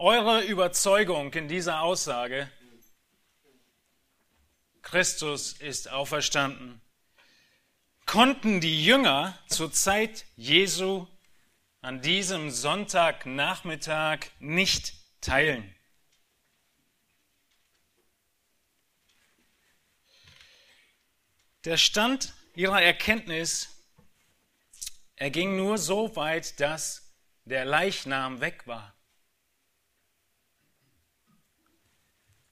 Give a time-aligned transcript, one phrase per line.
[0.00, 2.50] eure Überzeugung in dieser Aussage?
[4.80, 6.80] Christus ist auferstanden.
[8.06, 11.06] Konnten die Jünger zur Zeit Jesu
[11.82, 15.74] an diesem Sonntagnachmittag nicht teilen?
[21.66, 23.68] Der Stand ihrer Erkenntnis,
[25.16, 28.96] er ging nur so weit, dass der Leichnam weg war.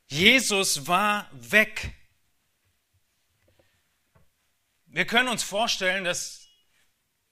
[0.09, 1.95] Jesus war weg.
[4.87, 6.49] Wir können uns vorstellen, dass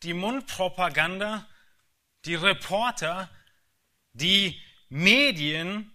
[0.03, 1.49] die Mundpropaganda,
[2.27, 3.31] die Reporter,
[4.13, 5.91] die Medien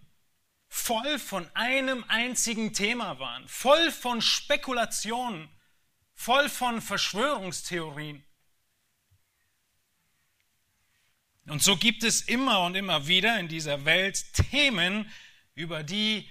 [0.68, 5.48] voll von einem einzigen Thema waren, voll von Spekulationen,
[6.14, 8.24] voll von Verschwörungstheorien.
[11.46, 15.10] Und so gibt es immer und immer wieder in dieser Welt Themen,
[15.54, 16.28] über die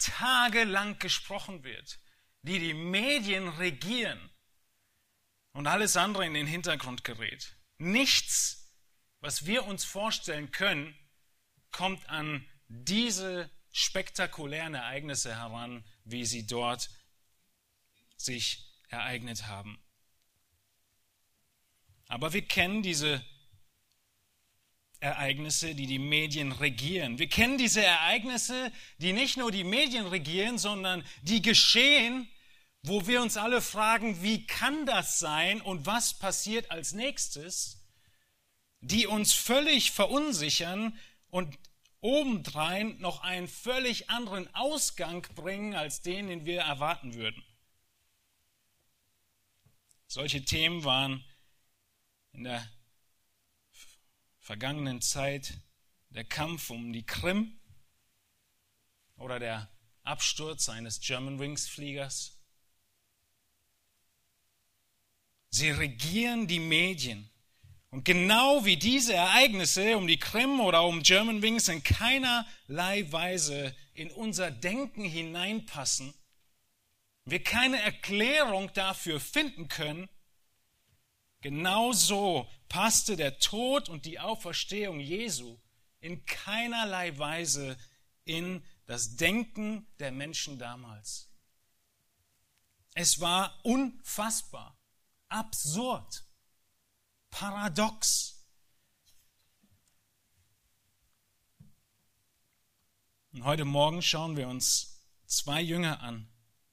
[0.00, 2.00] tagelang gesprochen wird,
[2.42, 4.30] die die Medien regieren
[5.52, 7.56] und alles andere in den Hintergrund gerät.
[7.78, 8.74] Nichts,
[9.20, 10.96] was wir uns vorstellen können,
[11.70, 16.90] kommt an diese spektakulären Ereignisse heran, wie sie dort
[18.16, 19.82] sich ereignet haben.
[22.06, 23.24] Aber wir kennen diese
[25.00, 27.18] Ereignisse, die die Medien regieren.
[27.18, 32.28] Wir kennen diese Ereignisse, die nicht nur die Medien regieren, sondern die geschehen,
[32.82, 37.82] wo wir uns alle fragen, wie kann das sein und was passiert als nächstes,
[38.80, 40.98] die uns völlig verunsichern
[41.30, 41.58] und
[42.00, 47.42] obendrein noch einen völlig anderen Ausgang bringen als den, den wir erwarten würden.
[50.06, 51.24] Solche Themen waren
[52.32, 52.66] in der
[54.40, 55.54] vergangenen Zeit
[56.08, 57.58] der Kampf um die Krim
[59.16, 59.70] oder der
[60.02, 62.38] Absturz eines Germanwings Fliegers.
[65.50, 67.30] Sie regieren die Medien.
[67.90, 74.10] Und genau wie diese Ereignisse um die Krim oder um Germanwings in keinerlei Weise in
[74.12, 76.14] unser Denken hineinpassen,
[77.24, 80.08] wir keine Erklärung dafür finden können,
[81.40, 85.58] genauso passte der Tod und die Auferstehung Jesu
[86.00, 87.76] in keinerlei Weise
[88.24, 91.30] in das Denken der Menschen damals.
[92.94, 94.78] Es war unfassbar,
[95.28, 96.24] absurd,
[97.30, 98.46] paradox.
[103.32, 106.28] Und heute Morgen schauen wir uns zwei Jünger an,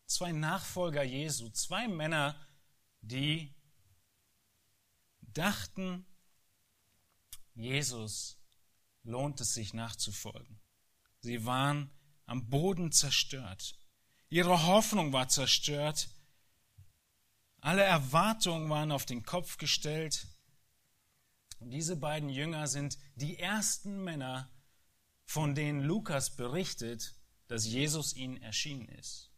[0.07, 2.35] zwei Nachfolger Jesu, zwei Männer,
[3.01, 3.56] die
[5.37, 6.05] dachten,
[7.53, 8.37] Jesus
[9.03, 10.59] lohnt es sich nachzufolgen.
[11.19, 11.91] Sie waren
[12.25, 13.79] am Boden zerstört.
[14.29, 16.09] Ihre Hoffnung war zerstört.
[17.59, 20.27] Alle Erwartungen waren auf den Kopf gestellt.
[21.59, 24.51] Und diese beiden Jünger sind die ersten Männer,
[25.25, 27.15] von denen Lukas berichtet,
[27.47, 29.31] dass Jesus ihnen erschienen ist.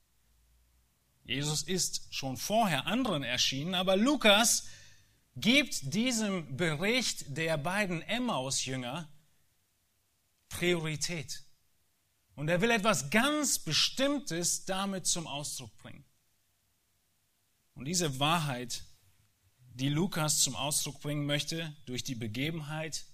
[1.24, 4.66] Jesus ist schon vorher anderen erschienen, aber Lukas
[5.42, 9.10] gibt diesem Bericht der beiden Emmaus-Jünger
[10.50, 11.44] Priorität.
[12.36, 16.06] Und er will etwas ganz Bestimmtes damit zum Ausdruck bringen.
[17.74, 18.84] Und diese Wahrheit,
[19.74, 23.06] die Lukas zum Ausdruck bringen möchte, durch die Begebenheit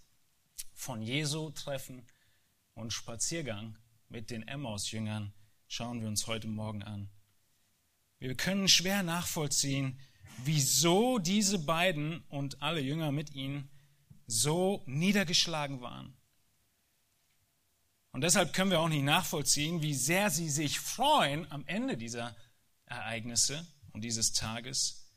[0.73, 2.07] von Jesu Treffen
[2.73, 3.77] und Spaziergang
[4.09, 5.33] mit den Emmaus-Jüngern,
[5.67, 7.09] schauen wir uns heute Morgen an.
[8.19, 9.99] Wir können schwer nachvollziehen,
[10.43, 13.69] wieso diese beiden und alle Jünger mit ihnen
[14.27, 16.15] so niedergeschlagen waren.
[18.11, 22.35] Und deshalb können wir auch nicht nachvollziehen, wie sehr sie sich freuen am Ende dieser
[22.85, 25.11] Ereignisse und dieses Tages.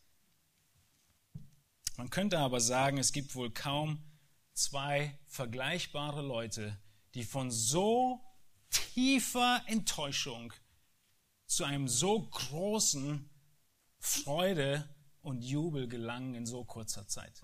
[1.96, 4.04] Man könnte aber sagen, es gibt wohl kaum
[4.52, 6.76] zwei vergleichbare Leute,
[7.14, 8.20] die von so
[8.70, 10.52] tiefer Enttäuschung
[11.46, 13.30] zu einem so großen
[13.98, 14.88] Freude
[15.28, 17.42] und Jubel gelangen in so kurzer Zeit.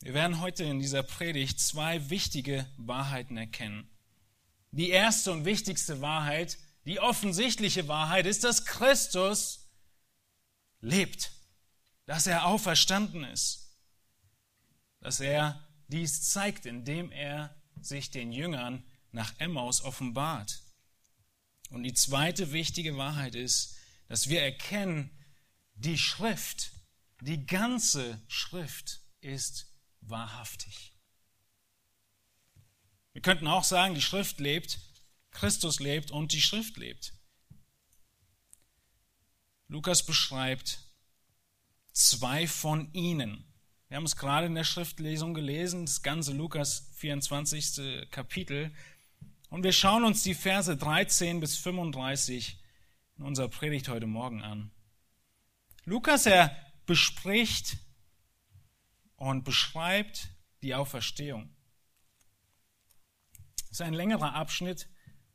[0.00, 3.90] Wir werden heute in dieser Predigt zwei wichtige Wahrheiten erkennen.
[4.70, 9.66] Die erste und wichtigste Wahrheit, die offensichtliche Wahrheit ist, dass Christus
[10.80, 11.32] lebt,
[12.06, 13.76] dass er auferstanden ist,
[15.00, 20.62] dass er dies zeigt, indem er sich den Jüngern nach Emmaus offenbart.
[21.70, 23.77] Und die zweite wichtige Wahrheit ist,
[24.08, 25.10] dass wir erkennen,
[25.74, 26.72] die Schrift,
[27.20, 29.66] die ganze Schrift ist
[30.00, 30.92] wahrhaftig.
[33.12, 34.78] Wir könnten auch sagen, die Schrift lebt,
[35.30, 37.12] Christus lebt und die Schrift lebt.
[39.68, 40.78] Lukas beschreibt
[41.92, 43.44] zwei von ihnen.
[43.88, 48.10] Wir haben es gerade in der Schriftlesung gelesen, das ganze Lukas 24.
[48.10, 48.72] Kapitel.
[49.50, 52.58] Und wir schauen uns die Verse 13 bis 35
[53.18, 54.70] in unserer Predigt heute Morgen an.
[55.84, 56.56] Lukas, er
[56.86, 57.78] bespricht
[59.16, 60.28] und beschreibt
[60.62, 61.54] die Auferstehung.
[63.56, 64.88] Das ist ein längerer Abschnitt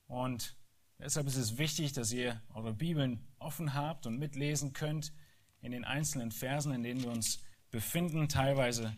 [0.07, 0.55] und
[0.97, 5.13] deshalb ist es wichtig, dass ihr eure Bibeln offen habt und mitlesen könnt
[5.61, 8.95] in den einzelnen Versen, in denen wir uns befinden, teilweise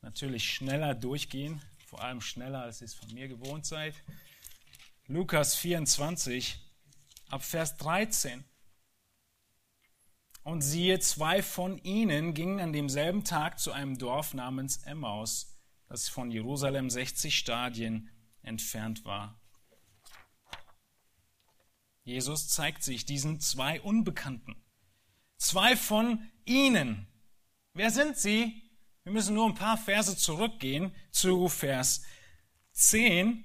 [0.00, 3.94] natürlich schneller durchgehen, vor allem schneller, als ihr es von mir gewohnt seid.
[5.06, 6.67] Lukas 24,
[7.28, 8.44] ab Vers 13.
[10.42, 15.58] Und siehe, zwei von ihnen gingen an demselben Tag zu einem Dorf namens Emmaus,
[15.88, 18.10] das von Jerusalem 60 Stadien
[18.42, 19.40] entfernt war.
[22.02, 24.56] Jesus zeigt sich diesen zwei Unbekannten.
[25.36, 27.06] Zwei von ihnen.
[27.74, 28.62] Wer sind sie?
[29.02, 32.02] Wir müssen nur ein paar Verse zurückgehen zu Vers
[32.72, 33.44] 10.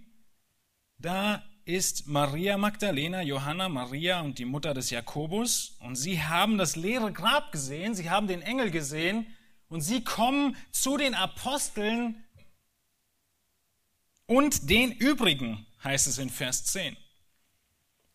[0.98, 5.78] Da ist Maria Magdalena, Johanna, Maria und die Mutter des Jakobus.
[5.80, 9.28] Und sie haben das leere Grab gesehen, sie haben den Engel gesehen
[9.70, 12.24] und sie kommen zu den Aposteln
[14.26, 16.98] und den übrigen, heißt es in Vers 10.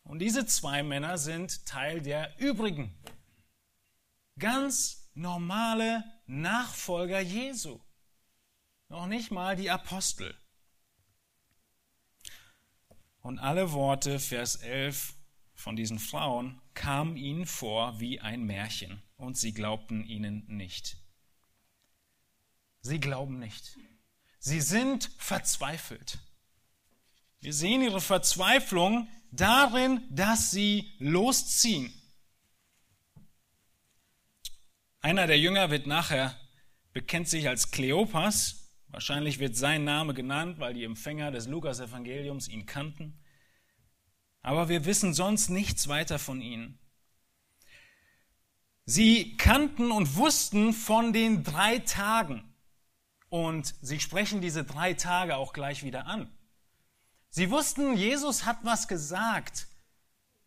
[0.04, 2.94] Und diese zwei Männer sind Teil der übrigen.
[4.38, 7.80] Ganz normale Nachfolger Jesu.
[8.88, 10.34] Noch nicht mal die Apostel.
[13.28, 15.12] Und alle Worte, Vers 11
[15.52, 20.96] von diesen Frauen, kamen ihnen vor wie ein Märchen und sie glaubten ihnen nicht.
[22.80, 23.76] Sie glauben nicht.
[24.38, 26.20] Sie sind verzweifelt.
[27.40, 31.92] Wir sehen ihre Verzweiflung darin, dass sie losziehen.
[35.00, 36.34] Einer der Jünger wird nachher,
[36.94, 42.66] bekennt sich als Kleopas, Wahrscheinlich wird sein Name genannt, weil die Empfänger des Lukas-Evangeliums ihn
[42.66, 43.18] kannten.
[44.42, 46.78] Aber wir wissen sonst nichts weiter von ihnen.
[48.86, 52.54] Sie kannten und wussten von den drei Tagen.
[53.28, 56.32] Und sie sprechen diese drei Tage auch gleich wieder an.
[57.28, 59.68] Sie wussten, Jesus hat was gesagt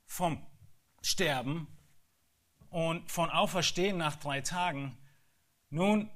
[0.05, 0.43] vom
[1.03, 1.67] Sterben
[2.69, 4.97] und von Auferstehen nach drei Tagen.
[5.69, 6.09] Nun,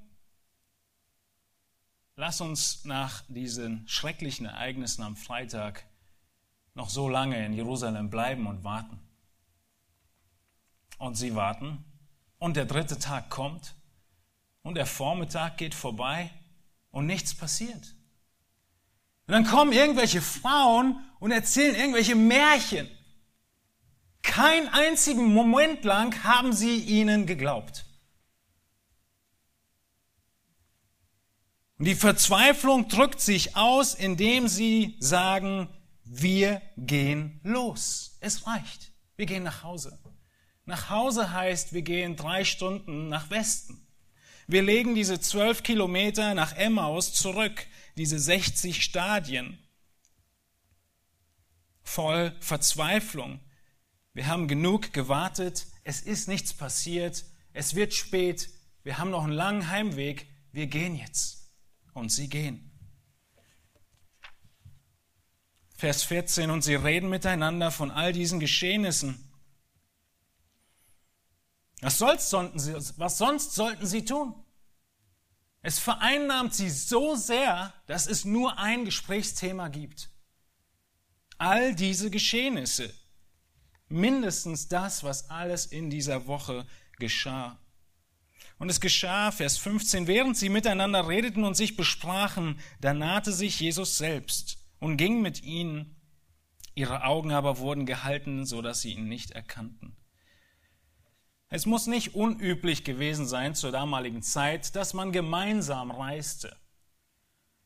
[2.18, 5.84] Lass uns nach diesen schrecklichen Ereignissen am Freitag
[6.72, 8.98] noch so lange in Jerusalem bleiben und warten.
[10.96, 11.84] Und sie warten
[12.38, 13.74] und der dritte Tag kommt
[14.62, 16.30] und der Vormittag geht vorbei
[16.90, 17.94] und nichts passiert.
[19.26, 22.88] Und dann kommen irgendwelche Frauen und erzählen irgendwelche Märchen.
[24.22, 27.85] Kein einzigen Moment lang haben sie ihnen geglaubt.
[31.78, 35.68] Und die Verzweiflung drückt sich aus, indem sie sagen,
[36.04, 38.16] wir gehen los.
[38.20, 38.92] Es reicht.
[39.16, 39.98] Wir gehen nach Hause.
[40.64, 43.86] Nach Hause heißt, wir gehen drei Stunden nach Westen.
[44.46, 49.58] Wir legen diese zwölf Kilometer nach Emmaus zurück, diese 60 Stadien.
[51.82, 53.40] Voll Verzweiflung.
[54.14, 55.66] Wir haben genug gewartet.
[55.84, 57.24] Es ist nichts passiert.
[57.52, 58.48] Es wird spät.
[58.82, 60.26] Wir haben noch einen langen Heimweg.
[60.52, 61.35] Wir gehen jetzt
[61.96, 62.70] und sie gehen.
[65.76, 69.30] Vers 14, und sie reden miteinander von all diesen Geschehnissen.
[71.80, 74.34] Was, soll's, sie, was sonst sollten sie tun?
[75.62, 80.10] Es vereinnahmt sie so sehr, dass es nur ein Gesprächsthema gibt.
[81.38, 82.94] All diese Geschehnisse,
[83.88, 86.66] mindestens das, was alles in dieser Woche
[86.98, 87.58] geschah.
[88.58, 93.60] Und es geschah, Vers 15, während sie miteinander redeten und sich besprachen, da nahte sich
[93.60, 95.96] Jesus selbst und ging mit ihnen.
[96.74, 99.96] Ihre Augen aber wurden gehalten, so dass sie ihn nicht erkannten.
[101.48, 106.56] Es muss nicht unüblich gewesen sein zur damaligen Zeit, dass man gemeinsam reiste.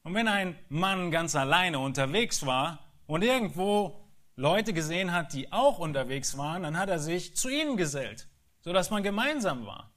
[0.03, 5.79] Und wenn ein Mann ganz alleine unterwegs war und irgendwo Leute gesehen hat, die auch
[5.79, 8.29] unterwegs waren, dann hat er sich zu ihnen gesellt,
[8.61, 9.93] sodass man gemeinsam war.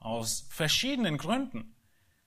[0.00, 1.76] Aus verschiedenen Gründen.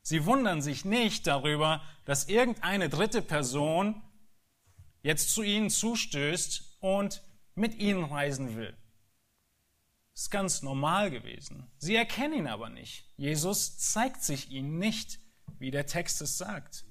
[0.02, 4.02] Sie wundern sich nicht darüber, dass irgendeine dritte Person
[5.02, 7.22] jetzt zu ihnen zustößt und
[7.56, 8.76] mit ihnen reisen will.
[10.14, 11.72] Das ist ganz normal gewesen.
[11.78, 13.06] Sie erkennen ihn aber nicht.
[13.18, 15.20] Jesus zeigt sich ihnen nicht,
[15.60, 16.86] wie der Text es sagt.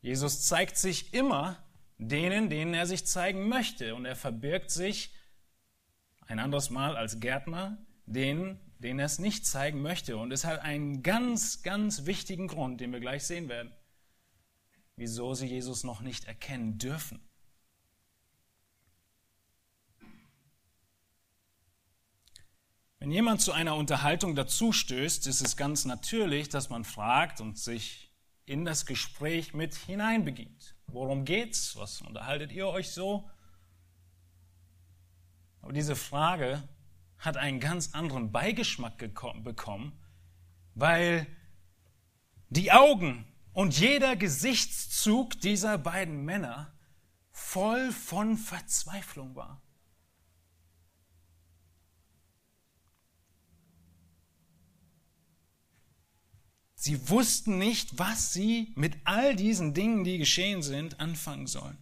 [0.00, 1.62] Jesus zeigt sich immer
[1.98, 3.94] denen, denen er sich zeigen möchte.
[3.94, 5.14] Und er verbirgt sich
[6.26, 10.16] ein anderes Mal als Gärtner, denen, denen er es nicht zeigen möchte.
[10.16, 13.72] Und es hat einen ganz, ganz wichtigen Grund, den wir gleich sehen werden,
[14.96, 17.20] wieso sie Jesus noch nicht erkennen dürfen.
[22.98, 28.12] Wenn jemand zu einer Unterhaltung dazustößt, ist es ganz natürlich, dass man fragt und sich
[28.44, 30.74] in das Gespräch mit hineinbegibt.
[30.86, 31.76] Worum geht's?
[31.76, 33.30] Was unterhaltet ihr euch so?
[35.62, 36.62] Aber diese Frage
[37.20, 39.92] hat einen ganz anderen Beigeschmack bekommen,
[40.74, 41.26] weil
[42.48, 46.72] die Augen und jeder Gesichtszug dieser beiden Männer
[47.30, 49.62] voll von Verzweiflung war.
[56.74, 61.76] Sie wussten nicht, was sie mit all diesen Dingen, die geschehen sind, anfangen sollen.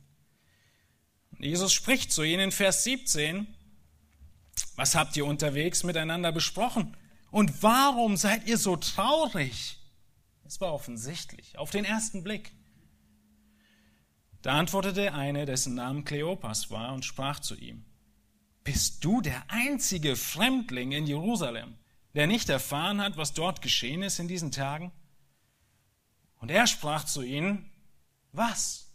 [1.39, 3.47] Jesus spricht zu ihnen in Vers 17,
[4.79, 6.97] was habt ihr unterwegs miteinander besprochen?
[7.33, 9.77] Und warum seid ihr so traurig?
[10.45, 12.53] Es war offensichtlich, auf den ersten Blick.
[14.41, 17.87] Da antwortete eine, dessen Name Kleopas war, und sprach zu ihm,
[18.63, 21.77] Bist du der einzige Fremdling in Jerusalem,
[22.15, 24.93] der nicht erfahren hat, was dort geschehen ist in diesen Tagen?
[26.37, 27.69] Und er sprach zu ihnen,
[28.31, 28.95] was?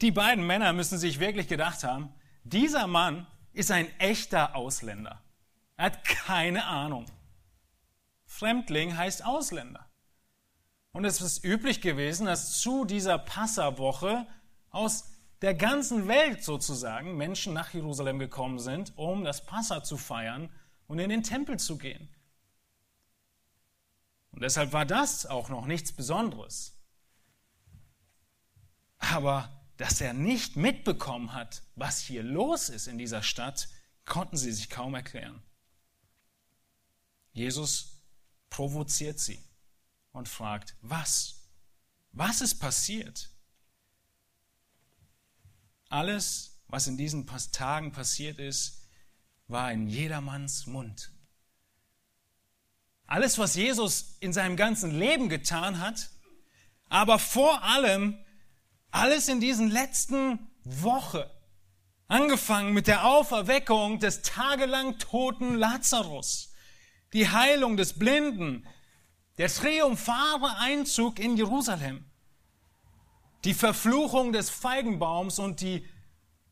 [0.00, 2.12] Die beiden Männer müssen sich wirklich gedacht haben,
[2.52, 5.22] dieser Mann ist ein echter Ausländer.
[5.76, 7.06] Er hat keine Ahnung.
[8.24, 9.86] Fremdling heißt Ausländer.
[10.92, 14.26] Und es ist üblich gewesen, dass zu dieser Passawoche
[14.70, 15.10] aus
[15.42, 20.50] der ganzen Welt sozusagen Menschen nach Jerusalem gekommen sind, um das Passa zu feiern
[20.86, 22.08] und in den Tempel zu gehen.
[24.32, 26.78] Und deshalb war das auch noch nichts Besonderes.
[28.98, 33.68] Aber dass er nicht mitbekommen hat, was hier los ist in dieser Stadt,
[34.04, 35.42] konnten sie sich kaum erklären.
[37.32, 38.00] Jesus
[38.48, 39.42] provoziert sie
[40.12, 41.42] und fragt, was?
[42.12, 43.30] Was ist passiert?
[45.88, 48.88] Alles, was in diesen Tagen passiert ist,
[49.48, 51.12] war in jedermanns Mund.
[53.06, 56.10] Alles, was Jesus in seinem ganzen Leben getan hat,
[56.88, 58.18] aber vor allem
[58.90, 61.30] alles in diesen letzten Woche.
[62.08, 66.52] Angefangen mit der Auferweckung des tagelang toten Lazarus,
[67.12, 68.66] die Heilung des Blinden,
[69.38, 72.04] der triumphale Einzug in Jerusalem,
[73.44, 75.86] die Verfluchung des Feigenbaums und die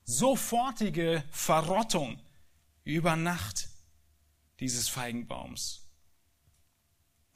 [0.05, 2.21] sofortige Verrottung
[2.85, 3.69] über Nacht
[4.61, 5.89] dieses Feigenbaums.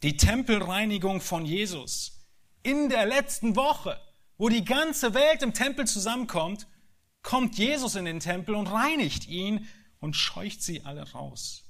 [0.03, 2.27] Die Tempelreinigung von Jesus.
[2.63, 4.01] In der letzten Woche,
[4.39, 6.67] wo die ganze Welt im Tempel zusammenkommt,
[7.23, 9.69] kommt Jesus in den Tempel und reinigt ihn
[9.99, 11.65] und scheucht sie alle raus.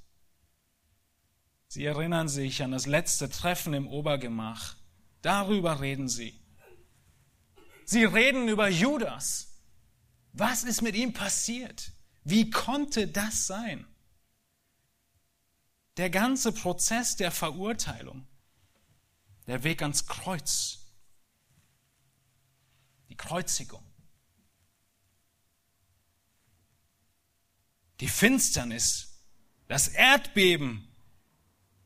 [1.67, 4.75] Sie erinnern sich an das letzte Treffen im Obergemach.
[5.21, 6.39] Darüber reden sie.
[7.85, 9.47] Sie reden über Judas.
[10.33, 11.91] Was ist mit ihm passiert?
[12.23, 13.85] Wie konnte das sein?
[15.97, 18.27] Der ganze Prozess der Verurteilung,
[19.47, 20.78] der Weg ans Kreuz,
[23.09, 23.83] die Kreuzigung,
[27.99, 29.25] die Finsternis,
[29.67, 30.87] das Erdbeben,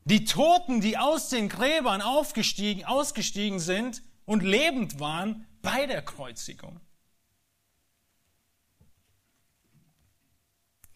[0.04, 6.80] die Toten, die aus den Gräbern aufgestiegen, ausgestiegen sind und lebend waren bei der Kreuzigung.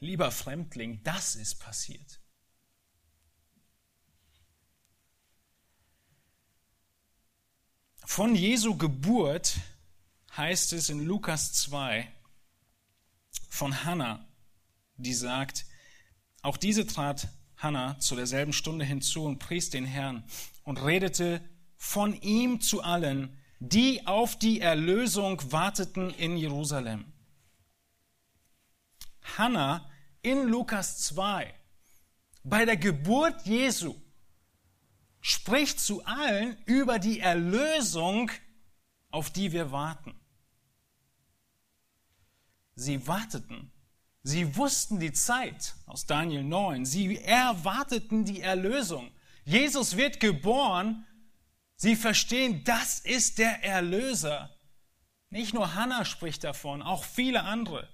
[0.01, 2.21] Lieber Fremdling, das ist passiert.
[8.05, 9.59] Von Jesu Geburt
[10.39, 12.09] heißt es in Lukas 2
[13.51, 14.25] von Hannah,
[14.97, 15.67] die sagt,
[16.43, 20.23] auch diese trat Hannah zu derselben Stunde hinzu und pries den Herrn
[20.63, 21.43] und redete
[21.77, 27.13] von ihm zu allen, die auf die Erlösung warteten in Jerusalem.
[29.37, 29.91] Hannah
[30.23, 31.53] in Lukas 2
[32.45, 33.97] bei der Geburt Jesu
[35.21, 38.31] spricht zu allen über die Erlösung,
[39.11, 40.15] auf die wir warten.
[42.79, 43.73] Sie warteten.
[44.23, 46.87] Sie wussten die Zeit aus Daniel 9.
[46.87, 49.11] Sie erwarteten die Erlösung.
[49.45, 51.05] Jesus wird geboren.
[51.75, 54.55] Sie verstehen, das ist der Erlöser.
[55.31, 57.89] Nicht nur Hannah spricht davon, auch viele andere.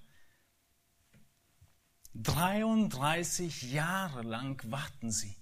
[2.15, 5.35] 33 Jahre lang warten sie.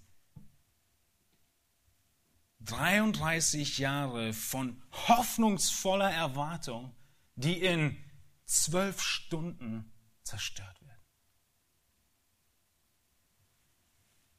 [2.61, 6.95] 33 Jahre von hoffnungsvoller Erwartung,
[7.35, 7.97] die in
[8.45, 11.05] zwölf Stunden zerstört werden.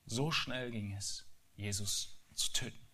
[0.05, 2.87] So schnell ging es, Jesus zu töten.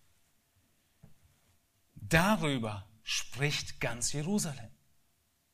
[1.94, 4.70] Darüber spricht ganz Jerusalem,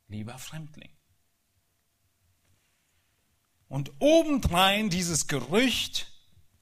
[0.09, 0.97] lieber Fremdling.
[3.69, 6.13] Und obendrein dieses Gerücht,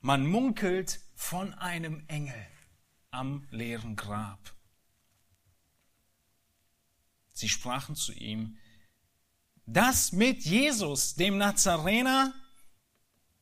[0.01, 2.47] man munkelt von einem Engel
[3.11, 4.55] am leeren Grab.
[7.33, 8.59] Sie sprachen zu ihm,
[9.67, 12.35] dass mit Jesus, dem Nazarener,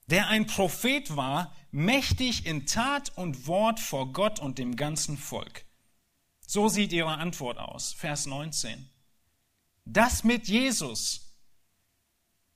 [0.07, 5.64] der ein Prophet war, mächtig in Tat und Wort vor Gott und dem ganzen Volk.
[6.47, 8.88] So sieht ihre Antwort aus, Vers 19.
[9.85, 11.35] Das mit Jesus.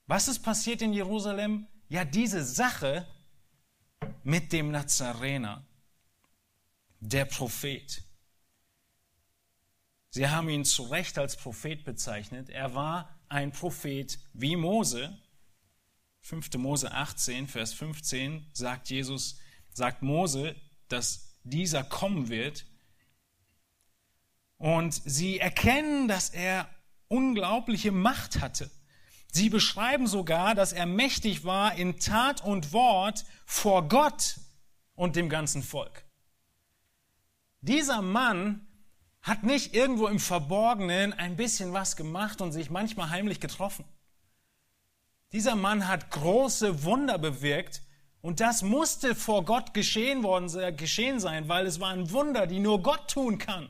[0.07, 1.67] Was ist passiert in Jerusalem?
[1.89, 3.07] Ja, diese Sache
[4.23, 5.65] mit dem Nazarener,
[7.01, 8.03] der Prophet.
[10.11, 12.49] Sie haben ihn zu Recht als Prophet bezeichnet.
[12.49, 15.17] Er war ein Prophet wie Mose.
[16.23, 16.55] 5.
[16.55, 19.39] Mose 18, Vers 15 sagt Jesus,
[19.73, 20.57] sagt Mose,
[20.89, 22.67] dass dieser kommen wird.
[24.59, 26.69] Und sie erkennen, dass er
[27.09, 28.71] unglaubliche Macht hatte.
[29.31, 34.41] Sie beschreiben sogar, dass er mächtig war in Tat und Wort vor Gott
[34.95, 36.05] und dem ganzen Volk.
[37.61, 38.66] Dieser Mann
[39.27, 43.85] hat nicht irgendwo im Verborgenen ein bisschen was gemacht und sich manchmal heimlich getroffen.
[45.33, 47.83] Dieser Mann hat große Wunder bewirkt
[48.21, 52.85] und das musste vor Gott geschehen, worden, geschehen sein, weil es waren Wunder, die nur
[52.85, 53.69] Gott tun kann.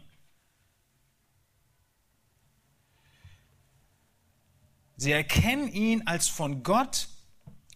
[4.98, 7.08] Sie erkennen ihn als von Gott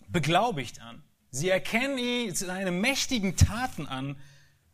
[0.07, 1.03] beglaubigt an.
[1.31, 4.21] Sie erkennen ihn, seine mächtigen Taten an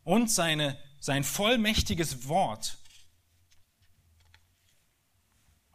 [0.03, 2.79] und seine, sein vollmächtiges Wort.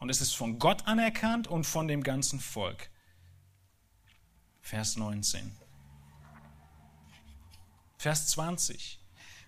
[0.03, 2.89] Und es ist von Gott anerkannt und von dem ganzen Volk.
[4.59, 5.55] Vers 19.
[7.95, 8.99] Vers 20.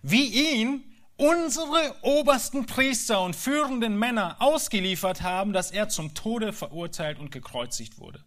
[0.02, 7.20] Wie ihn unsere obersten Priester und führenden Männer ausgeliefert haben, dass er zum Tode verurteilt
[7.20, 8.24] und gekreuzigt wurde.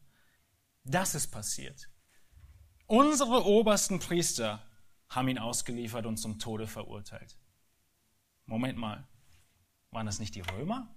[0.85, 1.89] Das ist passiert.
[2.85, 4.63] Unsere obersten Priester
[5.09, 7.39] haben ihn ausgeliefert und zum Tode verurteilt.
[8.45, 9.09] Moment mal,
[9.93, 10.95] waren das nicht die Römer?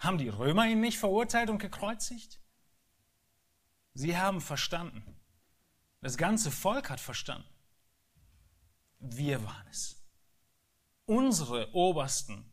[0.00, 2.40] Haben die Römer ihn nicht verurteilt und gekreuzigt?
[3.94, 5.16] Sie haben verstanden.
[6.00, 7.48] Das ganze Volk hat verstanden.
[8.98, 10.00] Wir waren es
[11.10, 12.44] unsere Obersten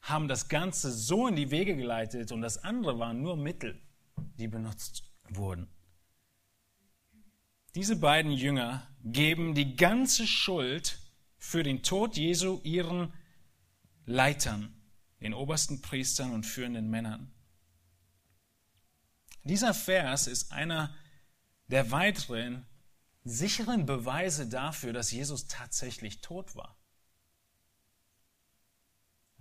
[0.00, 3.80] haben das Ganze so in die Wege geleitet und das andere waren nur Mittel,
[4.36, 5.68] die benutzt wurden.
[7.76, 10.98] Diese beiden Jünger geben die ganze Schuld
[11.38, 13.12] für den Tod Jesu ihren
[14.06, 14.74] Leitern,
[15.22, 17.32] den obersten Priestern und führenden Männern.
[19.44, 20.94] Dieser Vers ist einer
[21.68, 22.66] der weiteren
[23.24, 26.76] sicheren Beweise dafür, dass Jesus tatsächlich tot war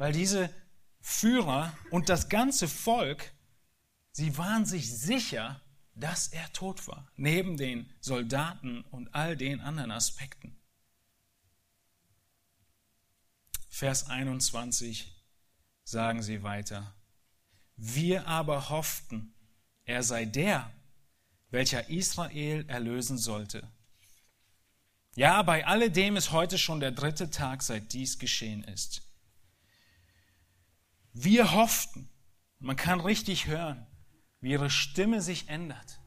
[0.01, 0.49] weil diese
[0.99, 3.31] Führer und das ganze Volk,
[4.11, 5.61] sie waren sich sicher,
[5.93, 10.59] dass er tot war, neben den Soldaten und all den anderen Aspekten.
[13.69, 15.20] Vers 21
[15.83, 16.93] sagen sie weiter.
[17.75, 19.33] Wir aber hofften,
[19.85, 20.71] er sei der,
[21.49, 23.69] welcher Israel erlösen sollte.
[25.15, 29.01] Ja, bei alledem ist heute schon der dritte Tag, seit dies geschehen ist.
[31.13, 32.09] Wir hofften,
[32.59, 33.85] man kann richtig hören,
[34.39, 35.99] wie ihre Stimme sich ändert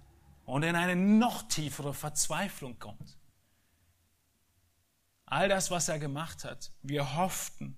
[0.46, 3.18] und in eine noch tiefere Verzweiflung kommt.
[5.26, 7.76] All das, was er gemacht hat, wir hofften,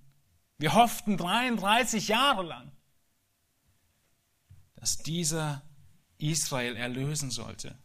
[0.57, 2.71] wir hofften 33 Jahre lang,
[4.75, 5.63] dass dieser
[6.17, 7.77] Israel erlösen sollte.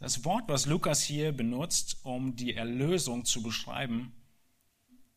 [0.00, 4.14] Das Wort, was Lukas hier benutzt, um die Erlösung zu beschreiben,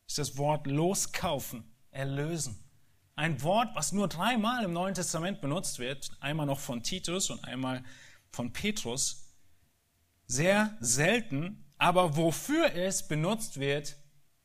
[0.06, 2.62] ist das Wort loskaufen erlösen.
[3.16, 7.42] Ein Wort, was nur dreimal im Neuen Testament benutzt wird, einmal noch von Titus und
[7.44, 7.82] einmal
[8.30, 9.32] von Petrus.
[10.26, 13.96] Sehr selten, aber wofür es benutzt wird,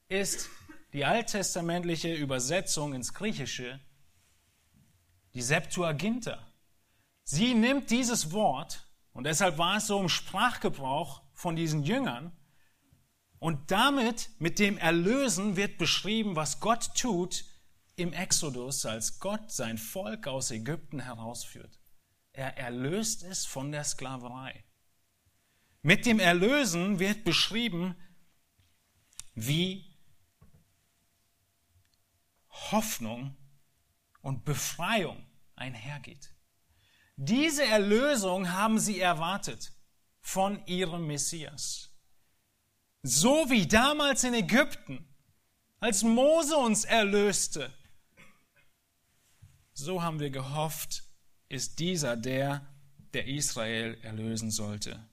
[0.07, 0.49] ist
[0.93, 3.80] die alttestamentliche Übersetzung ins Griechische,
[5.34, 6.39] die Septuaginta.
[7.23, 12.36] Sie nimmt dieses Wort, und deshalb war es so im Sprachgebrauch von diesen Jüngern,
[13.38, 17.45] und damit, mit dem Erlösen, wird beschrieben, was Gott tut
[17.95, 21.80] im Exodus, als Gott sein Volk aus Ägypten herausführt.
[22.34, 24.63] Er erlöst es von der Sklaverei.
[25.82, 27.95] Mit dem Erlösen wird beschrieben,
[29.36, 29.88] wie
[32.72, 33.36] Hoffnung
[34.22, 36.34] und Befreiung einhergeht.
[37.15, 39.74] Diese Erlösung haben sie erwartet
[40.22, 41.89] von ihrem Messias.
[43.04, 45.08] So wie damals in Ägypten,
[45.80, 47.74] als Mose uns erlöste,
[49.74, 51.04] so haben wir gehofft,
[51.48, 52.65] ist dieser der,
[53.13, 55.08] der Israel erlösen sollte.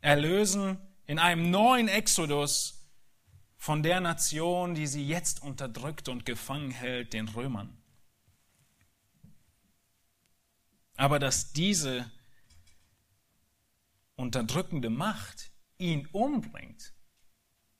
[0.00, 2.79] Erlösen in einem neuen Exodus
[3.60, 7.76] von der Nation, die sie jetzt unterdrückt und gefangen hält, den Römern.
[10.96, 12.10] Aber dass diese
[14.16, 16.94] unterdrückende Macht ihn umbringt,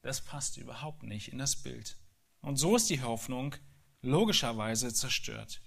[0.03, 1.97] das passt überhaupt nicht in das Bild.
[2.43, 3.57] Und so ist die Hoffnung
[4.03, 5.63] logischerweise zerstört.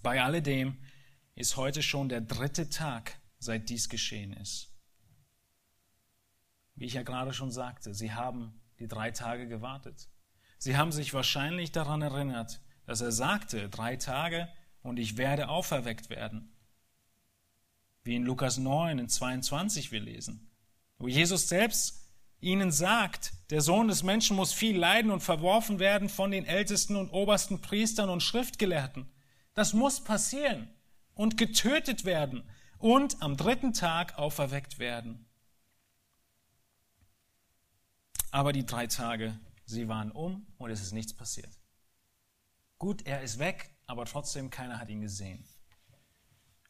[0.00, 0.80] Bei alledem
[1.34, 4.71] ist heute schon der dritte Tag, seit dies geschehen ist.
[6.74, 10.08] Wie ich ja gerade schon sagte, sie haben die drei Tage gewartet.
[10.58, 14.48] Sie haben sich wahrscheinlich daran erinnert, dass er sagte, drei Tage
[14.82, 16.52] und ich werde auferweckt werden.
[18.04, 20.50] Wie in Lukas 9, in 22 wir lesen,
[20.98, 22.02] wo Jesus selbst
[22.40, 26.96] ihnen sagt, der Sohn des Menschen muss viel leiden und verworfen werden von den ältesten
[26.96, 29.08] und obersten Priestern und Schriftgelehrten.
[29.54, 30.68] Das muss passieren
[31.14, 32.42] und getötet werden
[32.78, 35.26] und am dritten Tag auferweckt werden.
[38.32, 41.60] Aber die drei Tage, sie waren um und es ist nichts passiert.
[42.78, 45.44] Gut, er ist weg, aber trotzdem keiner hat ihn gesehen.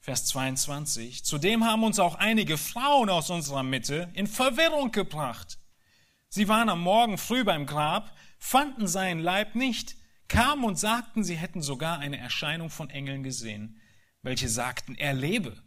[0.01, 1.25] Vers 22.
[1.25, 5.61] Zudem haben uns auch einige Frauen aus unserer Mitte in Verwirrung gebracht.
[6.29, 9.94] Sie waren am Morgen früh beim Grab, fanden seinen Leib nicht,
[10.27, 13.81] kamen und sagten, sie hätten sogar eine Erscheinung von Engeln gesehen,
[14.22, 15.62] welche sagten, er lebe.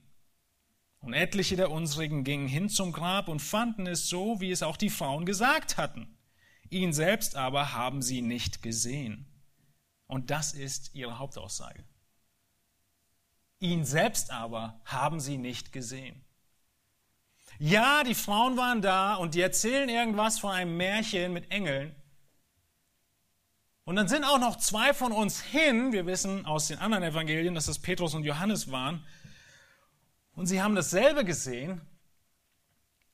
[1.05, 4.75] Und etliche der unsrigen gingen hin zum Grab und fanden es so, wie es auch
[4.75, 6.17] die Frauen gesagt hatten.
[6.71, 9.27] Ihn selbst aber haben sie nicht gesehen.
[10.07, 11.83] Und das ist ihre Hauptaussage.
[13.59, 16.25] Ihn selbst aber haben sie nicht gesehen.
[17.59, 21.95] Ja, die Frauen waren da und die erzählen irgendwas von einem Märchen mit Engeln.
[23.83, 27.53] Und dann sind auch noch zwei von uns hin, wir wissen aus den anderen Evangelien,
[27.53, 29.05] dass das Petrus und Johannes waren,
[30.35, 31.81] und sie haben dasselbe gesehen,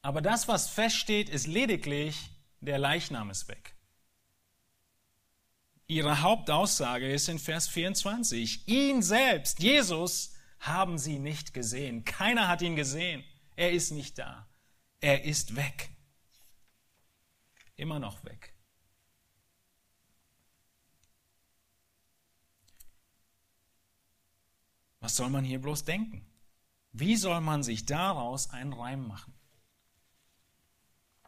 [0.01, 3.75] aber das, was feststeht, ist lediglich, der Leichnam ist weg.
[5.87, 12.05] Ihre Hauptaussage ist in Vers 24, ihn selbst, Jesus, haben sie nicht gesehen.
[12.05, 13.23] Keiner hat ihn gesehen.
[13.55, 14.47] Er ist nicht da.
[14.99, 15.89] Er ist weg.
[17.75, 18.53] Immer noch weg.
[24.99, 26.30] Was soll man hier bloß denken?
[26.93, 29.33] Wie soll man sich daraus einen Reim machen?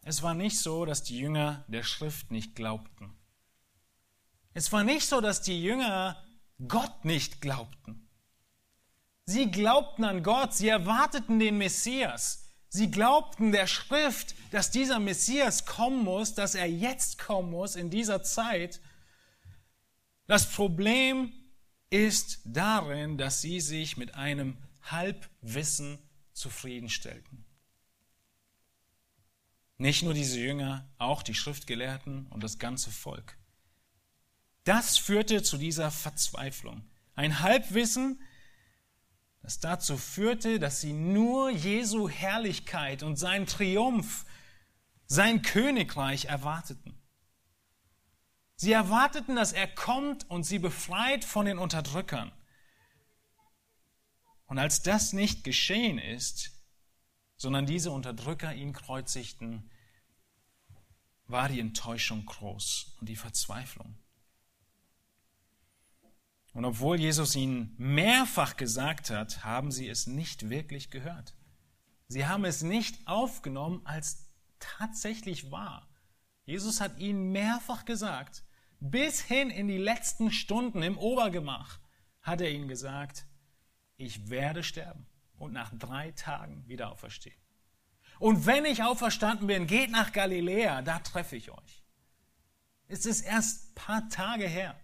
[0.03, 3.15] Es war nicht so, dass die Jünger der Schrift nicht glaubten.
[4.53, 6.21] Es war nicht so, dass die Jünger
[6.67, 8.09] Gott nicht glaubten.
[9.25, 12.43] Sie glaubten an Gott, sie erwarteten den Messias.
[12.67, 17.89] Sie glaubten der Schrift, dass dieser Messias kommen muss, dass er jetzt kommen muss in
[17.89, 18.81] dieser Zeit.
[20.27, 21.31] Das Problem
[21.89, 25.99] ist darin, dass sie sich mit einem Halbwissen
[26.33, 27.45] zufriedenstellten.
[29.77, 33.37] Nicht nur diese Jünger, auch die Schriftgelehrten und das ganze Volk.
[34.63, 36.83] Das führte zu dieser Verzweiflung.
[37.15, 38.21] Ein Halbwissen,
[39.41, 44.25] das dazu führte, dass sie nur Jesu Herrlichkeit und seinen Triumph,
[45.05, 46.97] sein Königreich erwarteten.
[48.55, 52.31] Sie erwarteten, dass er kommt und sie befreit von den Unterdrückern.
[54.53, 56.51] Und als das nicht geschehen ist,
[57.37, 59.71] sondern diese Unterdrücker ihn kreuzigten,
[61.25, 63.97] war die Enttäuschung groß und die Verzweiflung.
[66.53, 71.33] Und obwohl Jesus ihnen mehrfach gesagt hat, haben sie es nicht wirklich gehört.
[72.07, 74.27] Sie haben es nicht aufgenommen als
[74.59, 75.89] tatsächlich wahr.
[76.45, 78.43] Jesus hat ihnen mehrfach gesagt,
[78.79, 81.79] bis hin in die letzten Stunden im Obergemach
[82.21, 83.25] hat er ihnen gesagt,
[84.03, 85.05] ich werde sterben
[85.37, 87.35] und nach drei Tagen wieder auferstehen.
[88.19, 91.83] Und wenn ich auferstanden bin, geht nach Galiläa, da treffe ich euch.
[92.87, 94.79] Es ist erst ein paar Tage her.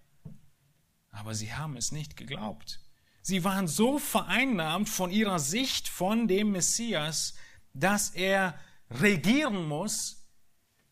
[1.12, 2.82] Aber sie haben es nicht geglaubt.
[3.22, 7.36] Sie waren so vereinnahmt von ihrer Sicht von dem Messias,
[7.74, 10.28] dass er regieren muss,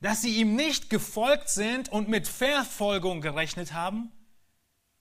[0.01, 4.11] dass sie ihm nicht gefolgt sind und mit Verfolgung gerechnet haben,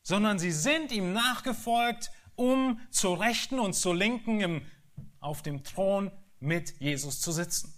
[0.03, 4.67] sondern sie sind ihm nachgefolgt, um zur Rechten und zur Linken im,
[5.21, 7.75] auf dem Thron mit Jesus zu sitzen,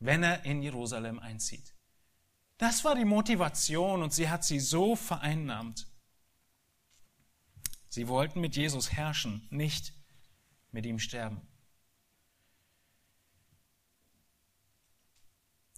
[0.00, 1.74] wenn er in Jerusalem einzieht.
[2.58, 5.86] Das war die Motivation und sie hat sie so vereinnahmt.
[7.88, 9.92] Sie wollten mit Jesus herrschen, nicht
[10.72, 11.40] mit ihm sterben.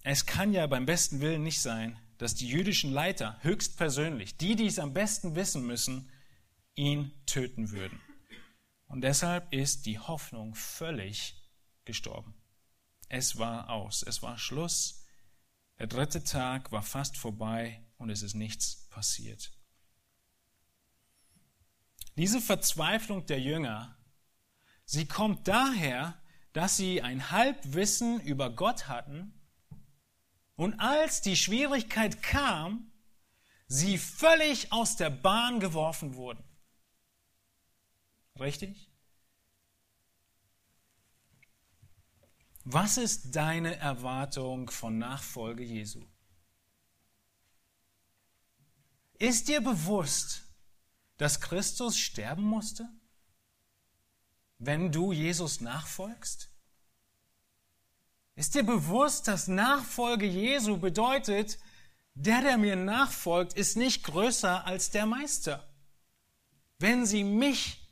[0.03, 4.65] Es kann ja beim besten Willen nicht sein, dass die jüdischen Leiter höchstpersönlich, die, die
[4.65, 6.09] es am besten wissen müssen,
[6.77, 7.99] ihn töten würden.
[8.87, 11.35] Und deshalb ist die Hoffnung völlig
[11.83, 12.33] gestorben.
[13.09, 15.03] Es war aus, es war Schluss.
[15.79, 19.51] Der dritte Tag war fast vorbei und es ist nichts passiert.
[22.15, 23.97] Diese Verzweiflung der Jünger,
[24.85, 26.19] sie kommt daher,
[26.53, 29.33] dass sie ein Halbwissen über Gott hatten
[30.55, 32.91] und als die Schwierigkeit kam,
[33.67, 36.46] sie völlig aus der Bahn geworfen wurden.
[38.39, 38.91] Richtig?
[42.63, 46.05] Was ist deine Erwartung von Nachfolge Jesu?
[49.19, 50.43] Ist dir bewusst,
[51.15, 52.87] dass Christus sterben musste,
[54.59, 56.51] wenn du Jesus nachfolgst?
[58.35, 61.57] Ist dir bewusst, dass Nachfolge Jesu bedeutet,
[62.13, 65.67] der, der mir nachfolgt, ist nicht größer als der Meister.
[66.79, 67.86] Wenn sie mich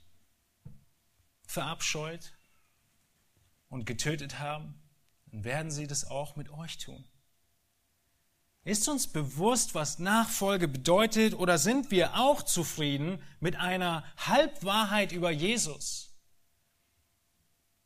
[1.55, 2.33] verabscheut
[3.69, 4.79] und getötet haben,
[5.31, 7.03] dann werden sie das auch mit euch tun.
[8.63, 15.31] Ist uns bewusst, was Nachfolge bedeutet, oder sind wir auch zufrieden mit einer Halbwahrheit über
[15.31, 16.15] Jesus?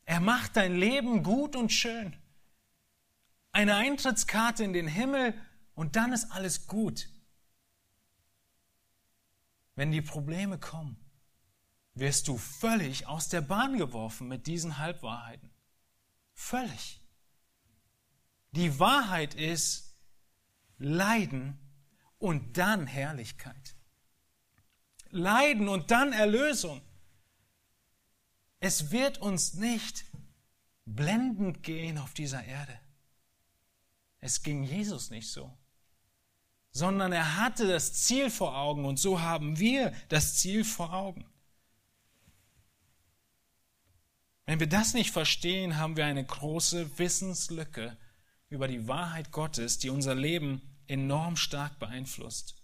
[0.05, 2.15] Er macht dein Leben gut und schön
[3.51, 5.33] eine Eintrittskarte in den Himmel
[5.73, 7.09] und dann ist alles gut.
[9.75, 10.97] Wenn die Probleme kommen,
[11.99, 15.49] wirst du völlig aus der Bahn geworfen mit diesen Halbwahrheiten.
[16.33, 17.01] Völlig.
[18.51, 19.95] Die Wahrheit ist
[20.77, 21.59] Leiden
[22.17, 23.75] und dann Herrlichkeit.
[25.11, 26.81] Leiden und dann Erlösung.
[28.59, 30.05] Es wird uns nicht
[30.85, 32.79] blendend gehen auf dieser Erde.
[34.19, 35.57] Es ging Jesus nicht so,
[36.71, 41.25] sondern er hatte das Ziel vor Augen und so haben wir das Ziel vor Augen.
[44.49, 47.95] Wenn wir das nicht verstehen, haben wir eine große Wissenslücke
[48.49, 52.55] über die Wahrheit Gottes, die unser Leben enorm stark beeinflusst.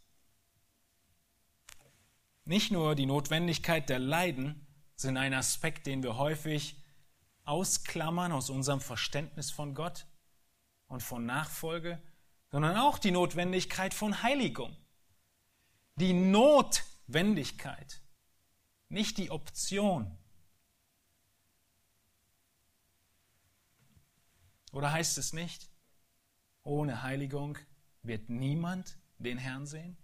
[2.43, 6.82] Nicht nur die Notwendigkeit der Leiden sind ein Aspekt, den wir häufig
[7.43, 10.08] ausklammern aus unserem Verständnis von Gott,
[10.88, 12.02] und von Nachfolge,
[12.50, 14.76] sondern auch die Notwendigkeit von Heiligung.
[15.98, 18.02] Die Notwendigkeit,
[18.89, 20.17] nicht die Option.
[24.76, 25.70] Oder heißt es nicht,
[26.64, 27.58] ohne Heiligung
[28.04, 29.96] wird niemand den Herrn sehen?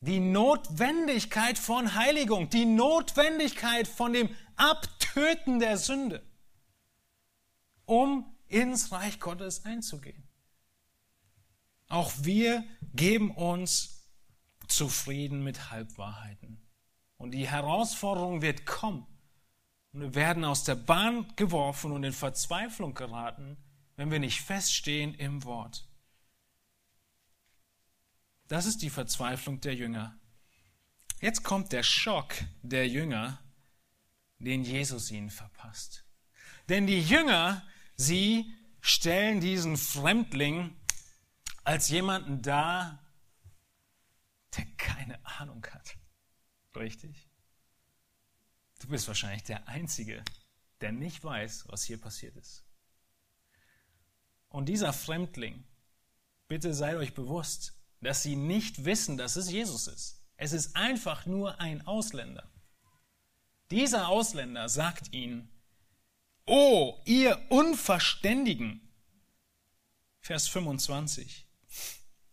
[0.00, 6.28] Die Notwendigkeit von Heiligung, die Notwendigkeit von dem Abtöten der Sünde
[7.84, 10.26] um ins Reich Gottes einzugehen.
[11.86, 14.10] Auch wir geben uns
[14.66, 16.60] zufrieden mit Halbwahrheiten.
[17.18, 19.06] Und die Herausforderung wird kommen.
[19.94, 23.56] Und wir werden aus der Bahn geworfen und in Verzweiflung geraten,
[23.96, 25.88] wenn wir nicht feststehen im Wort.
[28.48, 30.18] Das ist die Verzweiflung der Jünger.
[31.20, 33.40] Jetzt kommt der Schock der Jünger,
[34.38, 36.04] den Jesus ihnen verpasst.
[36.68, 37.62] Denn die Jünger
[37.96, 40.76] Sie stellen diesen Fremdling
[41.62, 42.98] als jemanden dar,
[44.56, 45.96] der keine Ahnung hat.
[46.76, 47.23] Richtig?
[48.84, 50.22] Du bist wahrscheinlich der Einzige,
[50.82, 52.64] der nicht weiß, was hier passiert ist.
[54.50, 55.64] Und dieser Fremdling,
[56.48, 60.20] bitte seid euch bewusst, dass sie nicht wissen, dass es Jesus ist.
[60.36, 62.46] Es ist einfach nur ein Ausländer.
[63.70, 65.48] Dieser Ausländer sagt ihnen,
[66.44, 68.86] Oh, ihr Unverständigen.
[70.20, 71.46] Vers 25.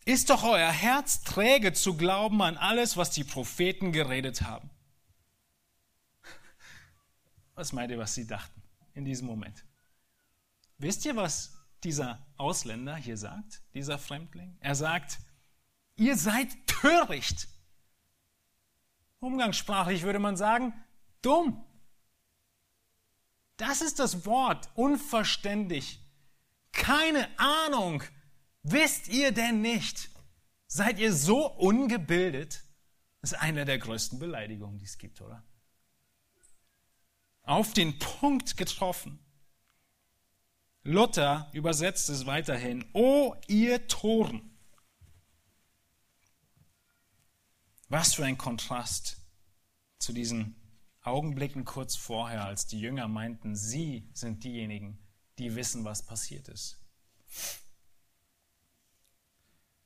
[0.04, 4.70] Ist doch euer Herz träge zu glauben an alles, was die Propheten geredet haben.
[7.62, 8.60] Was meint ihr, was sie dachten
[8.96, 9.64] in diesem Moment?
[10.80, 14.58] Wisst ihr, was dieser Ausländer hier sagt, dieser Fremdling?
[14.62, 15.20] Er sagt,
[15.96, 17.48] ihr seid töricht.
[19.20, 20.74] Umgangssprachlich würde man sagen,
[21.22, 21.64] dumm.
[23.58, 26.04] Das ist das Wort, unverständlich.
[26.72, 28.02] Keine Ahnung.
[28.64, 30.10] Wisst ihr denn nicht?
[30.66, 32.64] Seid ihr so ungebildet?
[33.22, 35.44] Das ist eine der größten Beleidigungen, die es gibt, oder?
[37.52, 39.20] Auf den Punkt getroffen.
[40.84, 44.58] Luther übersetzt es weiterhin, O ihr Toren.
[47.90, 49.18] Was für ein Kontrast
[50.00, 50.56] zu diesen
[51.02, 54.98] Augenblicken kurz vorher, als die Jünger meinten, sie sind diejenigen,
[55.38, 56.80] die wissen, was passiert ist.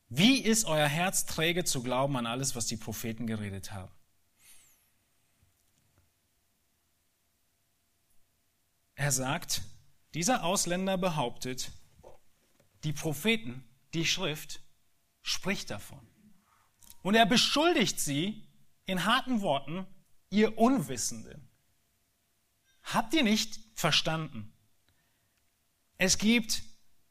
[0.08, 3.92] Wie ist euer Herz träge zu glauben an alles, was die Propheten geredet haben?
[8.96, 9.62] Er sagt,
[10.14, 11.72] dieser Ausländer behauptet,
[12.84, 14.62] die Propheten, die Schrift
[15.22, 16.08] spricht davon.
[17.02, 18.48] Und er beschuldigt sie
[18.86, 19.86] in harten Worten,
[20.30, 21.50] ihr Unwissenden.
[22.84, 24.54] Habt ihr nicht verstanden?
[25.98, 26.64] Es gibt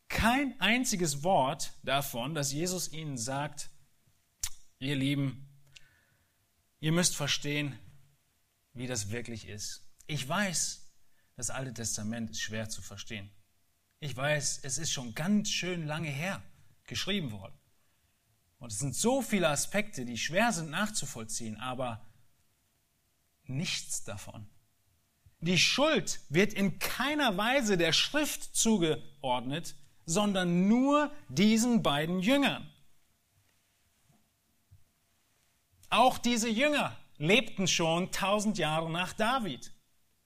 [0.09, 3.71] kein einziges Wort davon, dass Jesus ihnen sagt,
[4.79, 5.49] ihr Lieben,
[6.81, 7.79] ihr müsst verstehen,
[8.73, 9.87] wie das wirklich ist.
[10.07, 10.84] Ich weiß,
[11.37, 13.31] das Alte Testament ist schwer zu verstehen.
[14.01, 16.43] Ich weiß, es ist schon ganz schön lange her
[16.87, 17.59] geschrieben worden.
[18.59, 22.05] Und es sind so viele Aspekte, die schwer sind nachzuvollziehen, aber
[23.45, 24.47] nichts davon.
[25.41, 29.75] Die Schuld wird in keiner Weise der Schrift zugeordnet,
[30.07, 32.71] sondern nur diesen beiden Jüngern.
[35.91, 39.74] Auch diese Jünger lebten schon tausend Jahre nach David.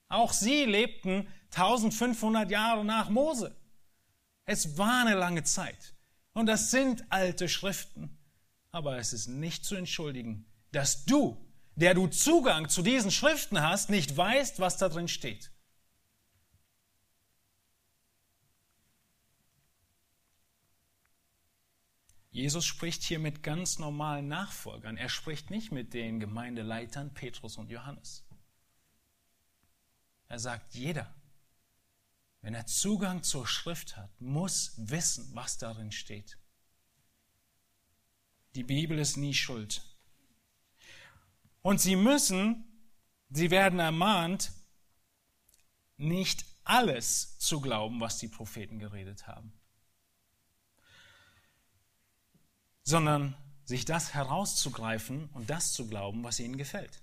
[0.09, 3.57] Auch sie lebten 1500 Jahre nach Mose.
[4.45, 5.95] Es war eine lange Zeit.
[6.33, 8.19] Und das sind alte Schriften.
[8.71, 11.45] Aber es ist nicht zu entschuldigen, dass du,
[11.75, 15.51] der du Zugang zu diesen Schriften hast, nicht weißt, was da drin steht.
[22.31, 24.97] Jesus spricht hier mit ganz normalen Nachfolgern.
[24.97, 28.28] Er spricht nicht mit den Gemeindeleitern Petrus und Johannes.
[30.29, 31.15] Er sagt, jeder,
[32.43, 36.39] wenn er Zugang zur Schrift hat, muss wissen, was darin steht.
[38.55, 39.83] Die Bibel ist nie schuld.
[41.63, 42.65] Und sie müssen,
[43.31, 44.53] sie werden ermahnt,
[45.97, 49.53] nicht alles zu glauben, was die Propheten geredet haben,
[52.83, 57.03] sondern sich das herauszugreifen und das zu glauben, was ihnen gefällt.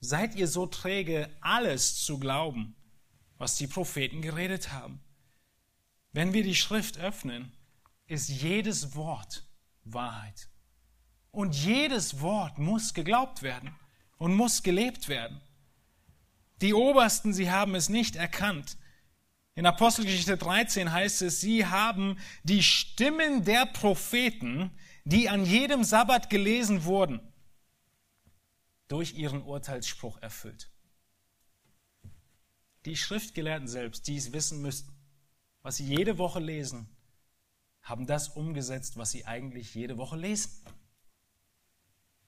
[0.00, 2.76] Seid ihr so träge, alles zu glauben,
[3.38, 5.00] was die Propheten geredet haben?
[6.12, 7.52] Wenn wir die Schrift öffnen,
[8.06, 9.46] ist jedes Wort
[9.84, 10.48] Wahrheit.
[11.30, 13.74] Und jedes Wort muss geglaubt werden
[14.16, 15.40] und muss gelebt werden.
[16.62, 18.78] Die Obersten, sie haben es nicht erkannt.
[19.54, 24.70] In Apostelgeschichte 13 heißt es, sie haben die Stimmen der Propheten,
[25.04, 27.20] die an jedem Sabbat gelesen wurden,
[28.88, 30.70] durch ihren Urteilsspruch erfüllt.
[32.84, 34.94] Die Schriftgelehrten selbst, die es wissen müssten,
[35.62, 36.88] was sie jede Woche lesen,
[37.82, 40.50] haben das umgesetzt, was sie eigentlich jede Woche lesen.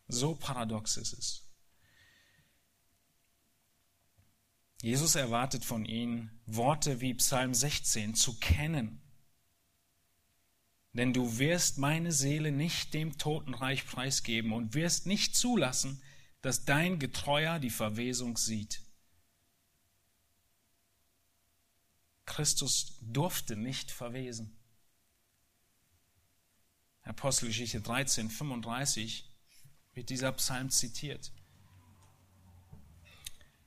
[0.08, 1.44] So paradox ist es.
[4.80, 9.02] Jesus erwartet von ihnen, Worte wie Psalm 16 zu kennen.
[10.92, 16.02] Denn du wirst meine Seele nicht dem Totenreich preisgeben und wirst nicht zulassen,
[16.42, 18.82] dass dein Getreuer die Verwesung sieht.
[22.26, 24.56] Christus durfte nicht verwesen.
[27.02, 29.28] Apostelgeschichte 13, 35
[29.94, 31.32] wird dieser Psalm zitiert.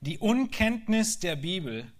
[0.00, 1.92] Die Unkenntnis der Bibel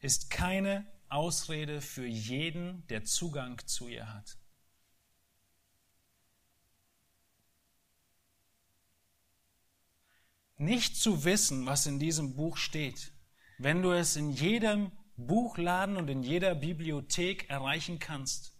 [0.00, 4.37] ist keine Ausrede für jeden, der Zugang zu ihr hat.
[10.58, 13.12] Nicht zu wissen, was in diesem Buch steht,
[13.58, 18.54] wenn du es in jedem Buchladen und in jeder Bibliothek erreichen kannst,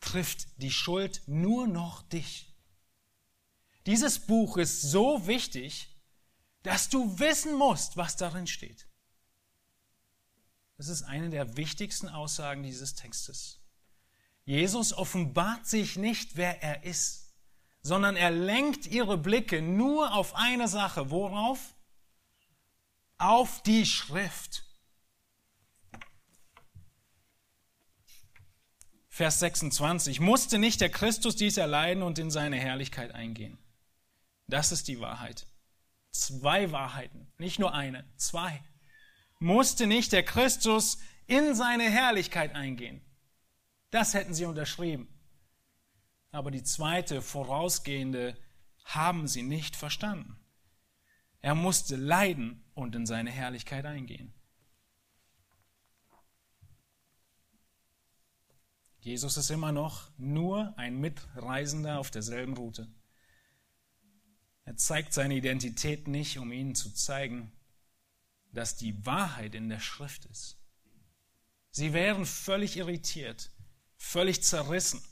[0.00, 2.54] trifft die Schuld nur noch dich.
[3.86, 5.88] Dieses Buch ist so wichtig,
[6.62, 8.86] dass du wissen musst, was darin steht.
[10.76, 13.60] Das ist eine der wichtigsten Aussagen dieses Textes.
[14.44, 17.29] Jesus offenbart sich nicht, wer er ist
[17.82, 21.10] sondern er lenkt ihre Blicke nur auf eine Sache.
[21.10, 21.74] Worauf?
[23.18, 24.64] Auf die Schrift.
[29.08, 30.20] Vers 26.
[30.20, 33.58] Musste nicht der Christus dies erleiden und in seine Herrlichkeit eingehen?
[34.46, 35.46] Das ist die Wahrheit.
[36.10, 38.62] Zwei Wahrheiten, nicht nur eine, zwei.
[39.38, 43.00] Musste nicht der Christus in seine Herrlichkeit eingehen?
[43.90, 45.19] Das hätten sie unterschrieben.
[46.30, 48.36] Aber die zweite, vorausgehende,
[48.84, 50.36] haben sie nicht verstanden.
[51.40, 54.32] Er musste leiden und in seine Herrlichkeit eingehen.
[59.00, 62.86] Jesus ist immer noch nur ein Mitreisender auf derselben Route.
[64.64, 67.50] Er zeigt seine Identität nicht, um ihnen zu zeigen,
[68.52, 70.58] dass die Wahrheit in der Schrift ist.
[71.70, 73.50] Sie wären völlig irritiert,
[73.96, 75.02] völlig zerrissen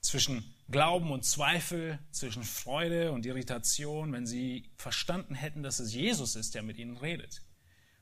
[0.00, 6.36] zwischen Glauben und Zweifel, zwischen Freude und Irritation, wenn sie verstanden hätten, dass es Jesus
[6.36, 7.42] ist, der mit ihnen redet.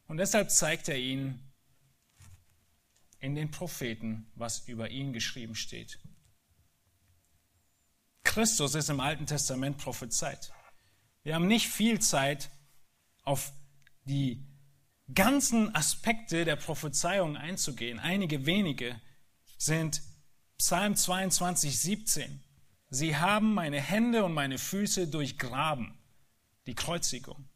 [0.07, 1.53] Und deshalb zeigt er ihnen
[3.21, 5.99] in den Propheten, was über ihn geschrieben steht.
[8.23, 10.53] Christus ist im Alten Testament prophezeit.
[11.23, 12.51] Wir haben nicht viel Zeit,
[13.23, 13.53] auf
[14.05, 14.47] die
[15.13, 17.99] ganzen Aspekte der Prophezeiung einzugehen.
[17.99, 19.01] Einige wenige
[19.59, 20.03] sind
[20.65, 22.43] Psalm 22, 17.
[22.89, 25.99] Sie haben meine Hände und meine Füße durchgraben,
[26.65, 27.51] die Kreuzigung.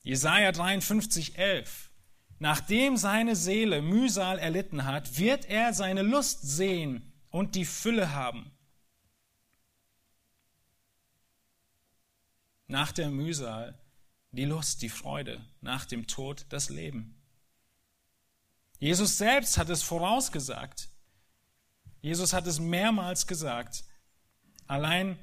[0.00, 1.90] Jesaja 53, 11.
[2.38, 8.50] Nachdem seine Seele Mühsal erlitten hat, wird er seine Lust sehen und die Fülle haben.
[12.68, 13.78] Nach der Mühsal
[14.30, 17.20] die Lust, die Freude, nach dem Tod das Leben.
[18.78, 20.88] Jesus selbst hat es vorausgesagt.
[22.02, 23.84] Jesus hat es mehrmals gesagt.
[24.66, 25.18] Allein,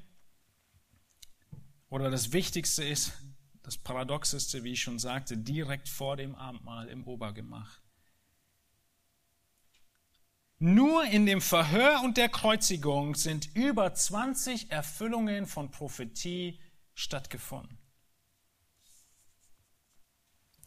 [1.89, 3.11] oder das Wichtigste ist,
[3.61, 7.82] das Paradoxeste, wie ich schon sagte, direkt vor dem Abendmahl im Obergemach.
[10.57, 16.59] Nur in dem Verhör und der Kreuzigung sind über 20 Erfüllungen von Prophetie
[16.93, 17.77] stattgefunden.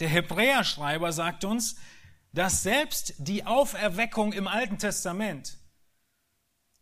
[0.00, 1.76] Der Hebräerschreiber sagt uns,
[2.32, 5.58] dass selbst die Auferweckung im Alten Testament,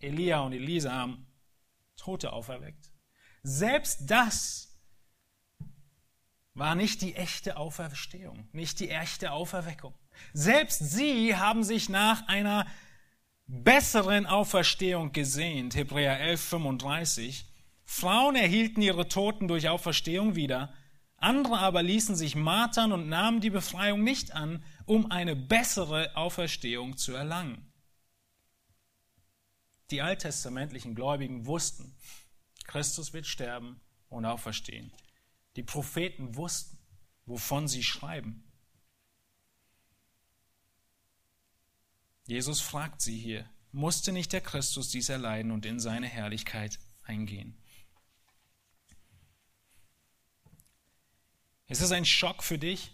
[0.01, 1.27] Elia und Elisa haben
[1.97, 2.91] Tote auferweckt,
[3.43, 4.71] selbst das
[6.55, 9.95] war nicht die echte Auferstehung, nicht die echte Auferweckung.
[10.33, 12.67] Selbst sie haben sich nach einer
[13.47, 17.47] besseren Auferstehung gesehnt, Hebräer 11, 35.
[17.85, 20.73] Frauen erhielten ihre Toten durch Auferstehung wieder,
[21.17, 26.97] andere aber ließen sich martern und nahmen die Befreiung nicht an, um eine bessere Auferstehung
[26.97, 27.70] zu erlangen.
[29.91, 31.95] Die alttestamentlichen Gläubigen wussten,
[32.65, 34.93] Christus wird sterben und auferstehen.
[35.57, 36.79] Die Propheten wussten,
[37.27, 38.45] wovon sie schreiben.
[42.27, 47.61] Jesus fragt sie hier, musste nicht der Christus dies erleiden und in seine Herrlichkeit eingehen?
[51.67, 52.93] Ist es ein Schock für dich?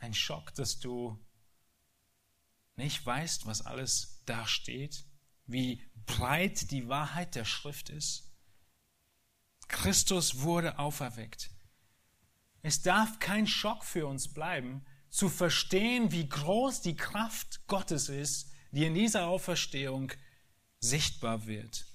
[0.00, 1.18] Ein Schock, dass du
[2.74, 5.04] nicht weißt, was alles da steht,
[5.46, 8.32] wie breit die Wahrheit der Schrift ist?
[9.68, 11.50] Christus wurde auferweckt.
[12.62, 18.50] Es darf kein Schock für uns bleiben, zu verstehen, wie groß die Kraft Gottes ist,
[18.70, 20.12] die in dieser Auferstehung
[20.78, 21.90] sichtbar wird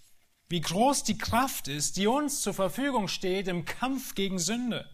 [0.47, 4.89] wie groß die Kraft ist, die uns zur Verfügung steht im Kampf gegen Sünde,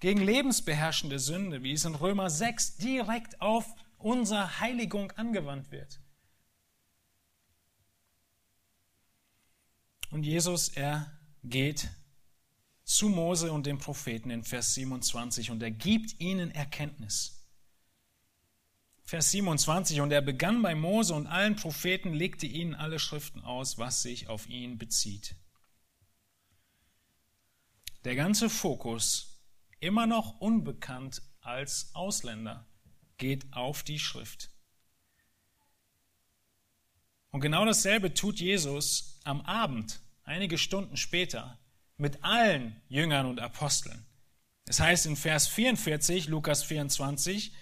[0.00, 3.66] gegen lebensbeherrschende Sünde, wie es in Römer 6 direkt auf
[3.98, 6.00] unsere Heiligung angewandt wird.
[10.10, 11.10] Und Jesus, er
[11.44, 11.88] geht
[12.84, 17.36] zu Mose und den Propheten in Vers 27 und er gibt ihnen Erkenntnis.
[19.04, 23.78] Vers 27, und er begann bei Mose und allen Propheten, legte ihnen alle Schriften aus,
[23.78, 25.34] was sich auf ihn bezieht.
[28.04, 29.42] Der ganze Fokus,
[29.80, 32.66] immer noch unbekannt als Ausländer,
[33.18, 34.50] geht auf die Schrift.
[37.30, 41.58] Und genau dasselbe tut Jesus am Abend, einige Stunden später,
[41.96, 44.06] mit allen Jüngern und Aposteln.
[44.66, 47.52] Es heißt in Vers 44, Lukas 24,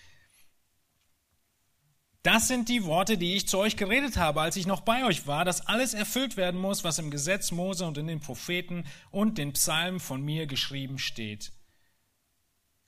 [2.23, 5.27] das sind die Worte, die ich zu euch geredet habe, als ich noch bei euch
[5.27, 9.39] war, dass alles erfüllt werden muss, was im Gesetz Mose und in den Propheten und
[9.39, 11.53] den Psalmen von mir geschrieben steht.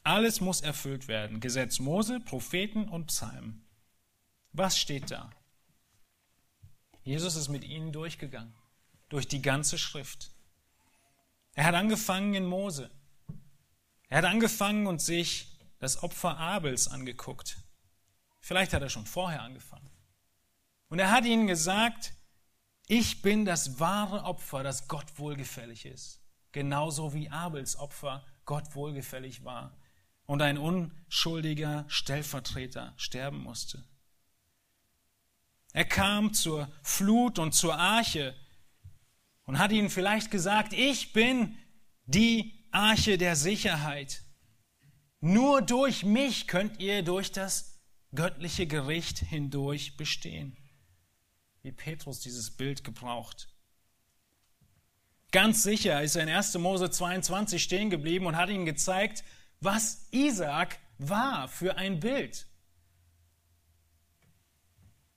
[0.02, 1.40] Alles muss erfüllt werden.
[1.40, 3.66] Gesetz Mose, Propheten und Psalmen.
[4.52, 5.30] Was steht da?
[7.02, 8.52] Jesus ist mit ihnen durchgegangen,
[9.10, 10.30] durch die ganze Schrift.
[11.54, 12.90] Er hat angefangen in Mose.
[14.08, 17.58] Er hat angefangen und sich das Opfer Abels angeguckt.
[18.40, 19.90] Vielleicht hat er schon vorher angefangen.
[20.88, 22.14] Und er hat ihnen gesagt,
[22.86, 26.20] ich bin das wahre Opfer, das Gott wohlgefällig ist.
[26.52, 29.76] Genauso wie Abels Opfer Gott wohlgefällig war
[30.26, 33.84] und ein unschuldiger Stellvertreter sterben musste.
[35.72, 38.34] Er kam zur Flut und zur Arche
[39.50, 41.58] und hat ihnen vielleicht gesagt, ich bin
[42.06, 44.22] die Arche der Sicherheit.
[45.20, 47.80] Nur durch mich könnt ihr durch das
[48.14, 50.56] göttliche Gericht hindurch bestehen.
[51.62, 53.48] Wie Petrus dieses Bild gebraucht.
[55.32, 56.54] Ganz sicher ist er in 1.
[56.58, 59.24] Mose 22 stehen geblieben und hat ihnen gezeigt,
[59.58, 62.46] was Isaak war für ein Bild.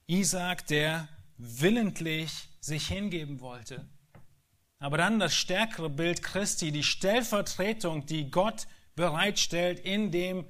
[0.07, 1.07] Isaak, der
[1.38, 3.88] willentlich sich hingeben wollte.
[4.84, 8.67] Aber dann das stärkere Bild Christi, die Stellvertretung, die Gott
[8.97, 10.45] bereitstellt in dem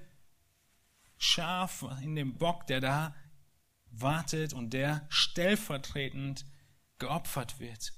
[1.19, 3.15] Schaf, in dem Bock, der da
[3.91, 6.47] wartet und der stellvertretend
[6.97, 7.93] geopfert wird.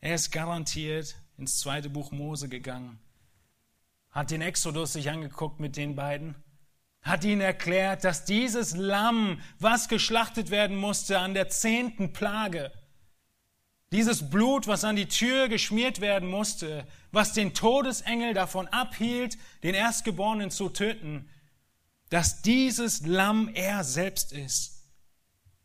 [0.00, 2.98] Er ist garantiert ins zweite Buch Mose gegangen,
[4.10, 6.34] hat den Exodus sich angeguckt mit den beiden,
[7.00, 12.72] hat ihnen erklärt, dass dieses Lamm, was geschlachtet werden musste an der zehnten Plage,
[13.92, 19.74] dieses Blut, was an die Tür geschmiert werden musste, was den Todesengel davon abhielt, den
[19.74, 21.28] Erstgeborenen zu töten,
[22.08, 24.90] dass dieses Lamm er selbst ist,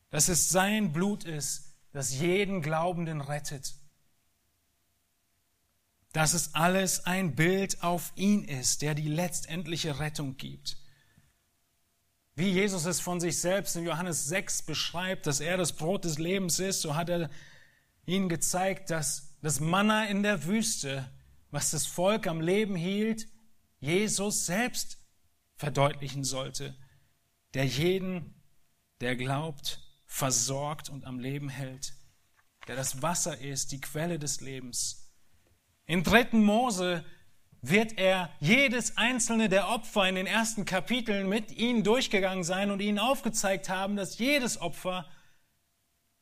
[0.10, 3.76] dass es sein Blut ist, das jeden Glaubenden rettet,
[6.14, 10.78] dass es alles ein Bild auf ihn ist, der die letztendliche Rettung gibt.
[12.36, 16.18] Wie Jesus es von sich selbst in Johannes 6 beschreibt, dass er das Brot des
[16.18, 17.30] Lebens ist, so hat er
[18.12, 21.10] ihnen gezeigt, dass das Manna in der Wüste,
[21.50, 23.28] was das Volk am Leben hielt,
[23.80, 25.00] Jesus selbst
[25.56, 26.76] verdeutlichen sollte,
[27.54, 28.36] der jeden,
[29.00, 31.94] der glaubt, versorgt und am Leben hält,
[32.68, 35.12] der das Wasser ist, die Quelle des Lebens.
[35.86, 36.38] In 3.
[36.38, 37.04] Mose
[37.62, 42.82] wird er jedes einzelne der Opfer in den ersten Kapiteln mit ihnen durchgegangen sein und
[42.82, 45.08] ihnen aufgezeigt haben, dass jedes Opfer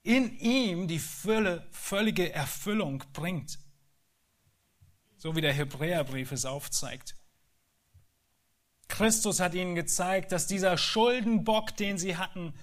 [0.03, 3.59] in ihm die Fülle, völlige Erfüllung bringt.
[5.17, 7.15] So wie der Hebräerbrief es aufzeigt.
[8.87, 12.53] Christus hat ihnen gezeigt, dass dieser Schuldenbock, den sie hatten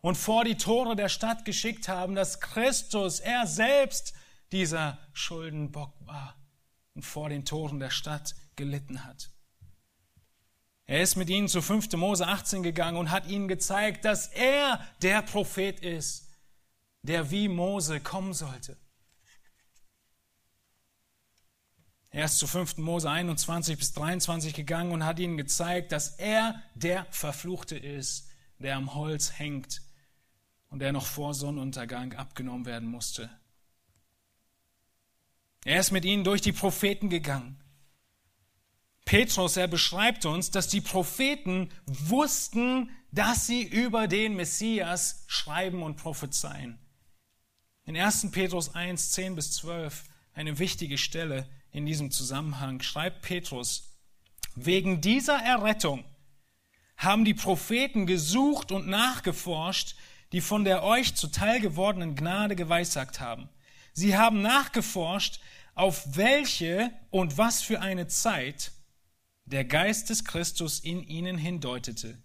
[0.00, 4.14] und vor die Tore der Stadt geschickt haben, dass Christus, er selbst,
[4.52, 6.36] dieser Schuldenbock war
[6.94, 9.30] und vor den Toren der Stadt gelitten hat.
[10.86, 11.92] Er ist mit ihnen zu 5.
[11.94, 16.25] Mose 18 gegangen und hat ihnen gezeigt, dass er der Prophet ist,
[17.06, 18.76] der wie Mose kommen sollte.
[22.10, 22.78] Er ist zu 5.
[22.78, 28.28] Mose 21 bis 23 gegangen und hat ihnen gezeigt, dass er der Verfluchte ist,
[28.58, 29.82] der am Holz hängt
[30.68, 33.30] und der noch vor Sonnenuntergang abgenommen werden musste.
[35.64, 37.62] Er ist mit ihnen durch die Propheten gegangen.
[39.04, 45.96] Petrus, er beschreibt uns, dass die Propheten wussten, dass sie über den Messias schreiben und
[45.96, 46.78] prophezeien.
[47.86, 48.32] In 1.
[48.32, 50.02] Petrus 1, 10 bis 12,
[50.34, 53.96] eine wichtige Stelle, in diesem Zusammenhang schreibt Petrus,
[54.56, 56.04] wegen dieser Errettung
[56.96, 59.94] haben die Propheten gesucht und nachgeforscht,
[60.32, 63.48] die von der euch zuteil gewordenen Gnade geweissagt haben.
[63.92, 65.38] Sie haben nachgeforscht,
[65.76, 68.72] auf welche und was für eine Zeit
[69.44, 72.20] der Geist des Christus in ihnen hindeutete,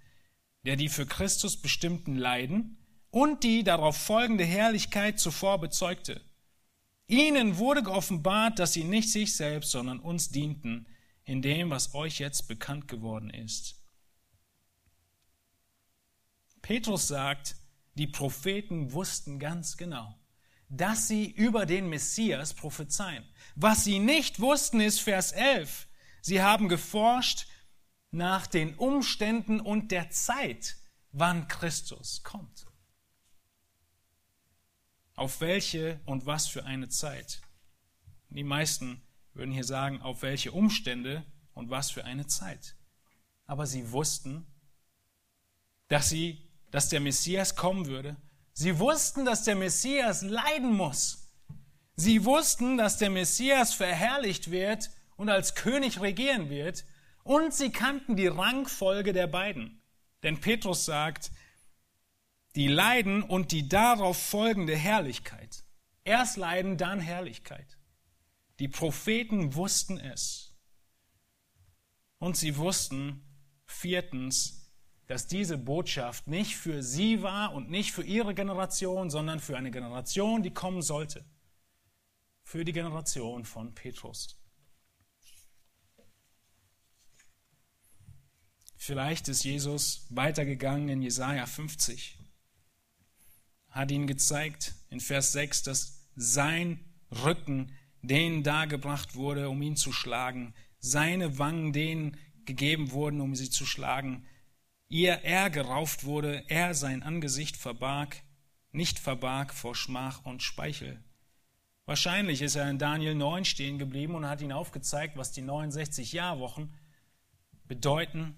[0.65, 2.80] der die für Christus bestimmten Leiden
[3.11, 6.21] und die darauf folgende Herrlichkeit zuvor bezeugte.
[7.07, 10.87] Ihnen wurde geoffenbart, dass sie nicht sich selbst, sondern uns dienten,
[11.25, 13.75] in dem, was euch jetzt bekannt geworden ist.
[16.61, 17.55] Petrus sagt,
[17.95, 20.17] die Propheten wussten ganz genau,
[20.69, 23.25] dass sie über den Messias prophezeien.
[23.55, 25.87] Was sie nicht wussten, ist Vers 11.
[26.21, 27.47] Sie haben geforscht
[28.11, 30.77] nach den Umständen und der Zeit,
[31.11, 32.70] wann Christus kommt.
[35.15, 37.41] Auf welche und was für eine Zeit?
[38.29, 39.01] Die meisten
[39.33, 42.75] würden hier sagen, auf welche Umstände und was für eine Zeit.
[43.45, 44.45] Aber sie wussten,
[45.89, 48.15] dass sie, dass der Messias kommen würde.
[48.53, 51.29] Sie wussten, dass der Messias leiden muss.
[51.95, 56.85] Sie wussten, dass der Messias verherrlicht wird und als König regieren wird.
[57.23, 59.81] Und sie kannten die Rangfolge der beiden.
[60.23, 61.31] Denn Petrus sagt,
[62.55, 65.63] die Leiden und die darauf folgende Herrlichkeit.
[66.03, 67.77] Erst Leiden, dann Herrlichkeit.
[68.59, 70.55] Die Propheten wussten es.
[72.19, 73.23] Und sie wussten
[73.65, 74.71] viertens,
[75.07, 79.71] dass diese Botschaft nicht für sie war und nicht für ihre Generation, sondern für eine
[79.71, 81.25] Generation, die kommen sollte.
[82.43, 84.37] Für die Generation von Petrus.
[88.75, 92.20] Vielleicht ist Jesus weitergegangen in Jesaja 50
[93.71, 96.79] hat ihnen gezeigt in Vers 6, dass sein
[97.23, 103.49] Rücken denen dargebracht wurde, um ihn zu schlagen, seine Wangen denen gegeben wurden, um sie
[103.49, 104.25] zu schlagen.
[104.89, 108.21] ihr er gerauft wurde, er sein Angesicht verbarg,
[108.73, 111.01] nicht verbarg vor Schmach und Speichel.
[111.85, 116.11] Wahrscheinlich ist er in Daniel 9 stehen geblieben und hat ihn aufgezeigt, was die 69
[116.11, 116.73] Jahrwochen
[117.65, 118.35] bedeuten,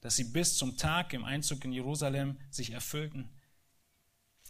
[0.00, 3.28] dass sie bis zum Tag im Einzug in Jerusalem sich erfüllten.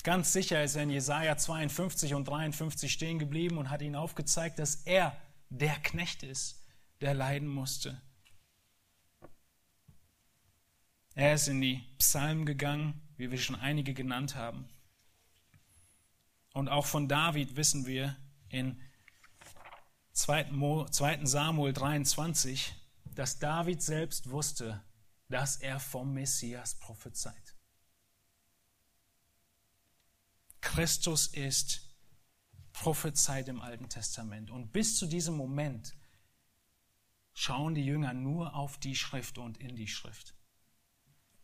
[0.04, 4.58] Ganz sicher ist er in Jesaja 52 und 53 stehen geblieben und hat ihnen aufgezeigt,
[4.58, 5.16] dass er
[5.50, 6.64] der Knecht ist,
[7.00, 8.00] der leiden musste.
[11.14, 14.68] Er ist in die Psalmen gegangen, wie wir schon einige genannt haben.
[16.52, 18.16] Und auch von David wissen wir
[18.48, 18.80] in
[20.12, 20.50] 2.
[21.24, 22.74] Samuel 23,
[23.14, 24.82] dass David selbst wusste,
[25.28, 27.47] dass er vom Messias prophezeit.
[30.60, 31.88] Christus ist
[32.72, 34.50] prophezeit im Alten Testament.
[34.50, 35.94] Und bis zu diesem Moment
[37.34, 40.34] schauen die Jünger nur auf die Schrift und in die Schrift.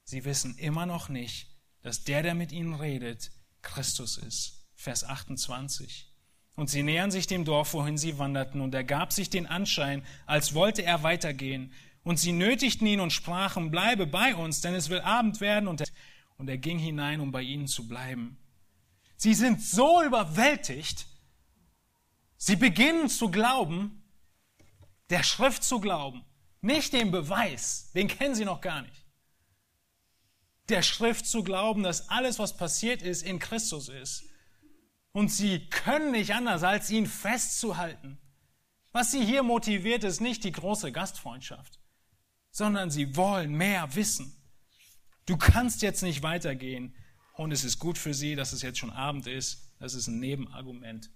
[0.05, 1.49] Sie wissen immer noch nicht,
[1.83, 3.31] dass der, der mit ihnen redet,
[3.63, 4.67] Christus ist.
[4.75, 6.13] Vers 28.
[6.57, 10.05] Und sie nähern sich dem Dorf, wohin sie wanderten, und er gab sich den Anschein,
[10.27, 11.73] als wollte er weitergehen.
[12.05, 15.69] Und sie nötigten ihn und sprachen, bleibe bei uns, denn es will Abend werden.
[15.69, 15.89] Und er,
[16.37, 18.37] und er ging hinein, um bei ihnen zu bleiben.
[19.25, 21.07] Sie sind so überwältigt,
[22.37, 24.05] sie beginnen zu glauben,
[25.09, 26.27] der Schrift zu glauben,
[26.61, 29.07] nicht dem Beweis, den kennen sie noch gar nicht.
[30.69, 34.25] Der Schrift zu glauben, dass alles, was passiert ist, in Christus ist.
[35.13, 38.19] Und sie können nicht anders, als ihn festzuhalten.
[38.93, 41.81] Was sie hier motiviert, ist nicht die große Gastfreundschaft,
[42.51, 44.37] sondern sie wollen mehr wissen.
[45.25, 46.95] Du kannst jetzt nicht weitergehen,
[47.35, 49.73] und es ist gut für sie, dass es jetzt schon Abend ist.
[49.81, 51.11] Das ist ein Nebenargument,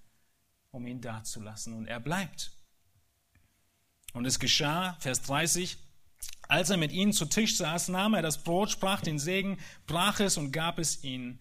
[0.72, 1.74] um ihn dazulassen.
[1.74, 2.52] Und er bleibt.
[4.14, 5.78] Und es geschah, Vers 30,
[6.48, 10.18] als er mit ihnen zu Tisch saß, nahm er das Brot, sprach den Segen, brach
[10.18, 11.40] es und gab es ihnen.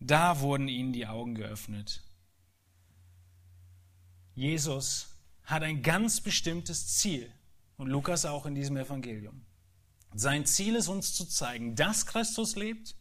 [0.00, 2.02] Da wurden ihnen die Augen geöffnet.
[4.34, 5.14] Jesus
[5.44, 7.32] hat ein ganz bestimmtes Ziel.
[7.76, 9.46] Und Lukas auch in diesem Evangelium.
[10.14, 12.97] Sein Ziel ist uns zu zeigen, dass Christus lebt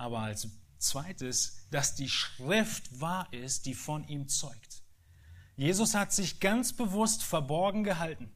[0.00, 0.48] aber als
[0.78, 4.82] zweites, dass die Schrift wahr ist, die von ihm zeugt.
[5.56, 8.32] Jesus hat sich ganz bewusst verborgen gehalten.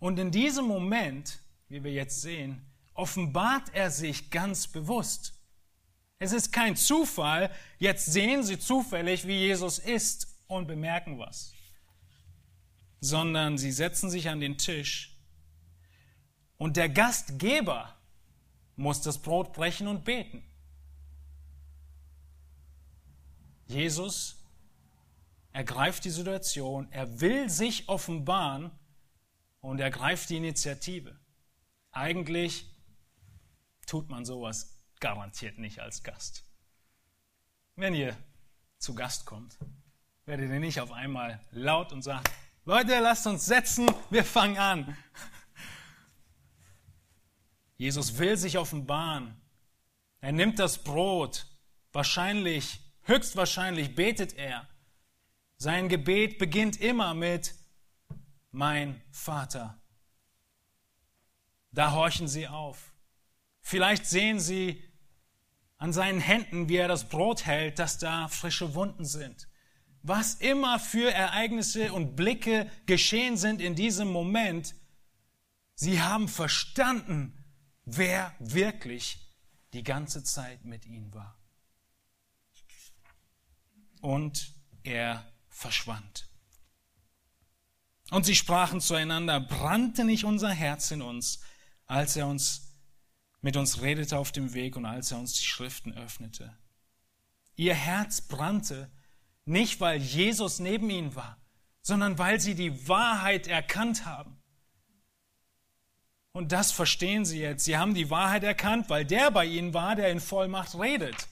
[0.00, 5.34] Und in diesem Moment, wie wir jetzt sehen, offenbart er sich ganz bewusst.
[6.18, 11.54] Es ist kein Zufall, jetzt sehen sie zufällig, wie Jesus ist und bemerken was,
[13.00, 15.16] sondern sie setzen sich an den Tisch
[16.58, 17.96] und der Gastgeber
[18.76, 20.44] muss das Brot brechen und beten.
[23.66, 24.36] Jesus
[25.52, 28.70] ergreift die Situation, er will sich offenbaren
[29.60, 31.18] und ergreift die Initiative.
[31.90, 32.66] Eigentlich
[33.86, 36.44] tut man sowas garantiert nicht als Gast.
[37.76, 38.16] Wenn ihr
[38.78, 39.58] zu Gast kommt,
[40.24, 42.30] werdet ihr nicht auf einmal laut und sagt,
[42.64, 44.96] Leute, lasst uns setzen, wir fangen an.
[47.76, 49.36] Jesus will sich offenbaren.
[50.20, 51.46] Er nimmt das Brot,
[51.92, 54.68] wahrscheinlich Höchstwahrscheinlich betet er.
[55.56, 57.54] Sein Gebet beginnt immer mit
[58.52, 59.80] mein Vater.
[61.72, 62.94] Da horchen sie auf.
[63.60, 64.82] Vielleicht sehen sie
[65.78, 69.48] an seinen Händen, wie er das Brot hält, dass da frische Wunden sind.
[70.02, 74.74] Was immer für Ereignisse und Blicke geschehen sind in diesem Moment,
[75.74, 77.44] sie haben verstanden,
[77.84, 79.18] wer wirklich
[79.72, 81.41] die ganze Zeit mit ihnen war
[84.02, 86.28] und er verschwand.
[88.10, 91.40] Und sie sprachen zueinander, brannte nicht unser Herz in uns,
[91.86, 92.76] als er uns
[93.40, 96.56] mit uns redete auf dem Weg und als er uns die Schriften öffnete.
[97.56, 98.90] Ihr Herz brannte
[99.44, 101.40] nicht, weil Jesus neben ihnen war,
[101.80, 104.40] sondern weil sie die Wahrheit erkannt haben.
[106.32, 107.64] Und das verstehen sie jetzt.
[107.64, 111.28] Sie haben die Wahrheit erkannt, weil der bei ihnen war, der in Vollmacht redet.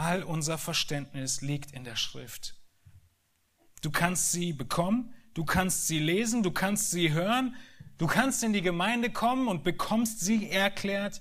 [0.00, 2.58] All unser Verständnis liegt in der Schrift.
[3.82, 7.54] Du kannst sie bekommen, du kannst sie lesen, du kannst sie hören,
[7.98, 11.20] du kannst in die Gemeinde kommen und bekommst sie erklärt.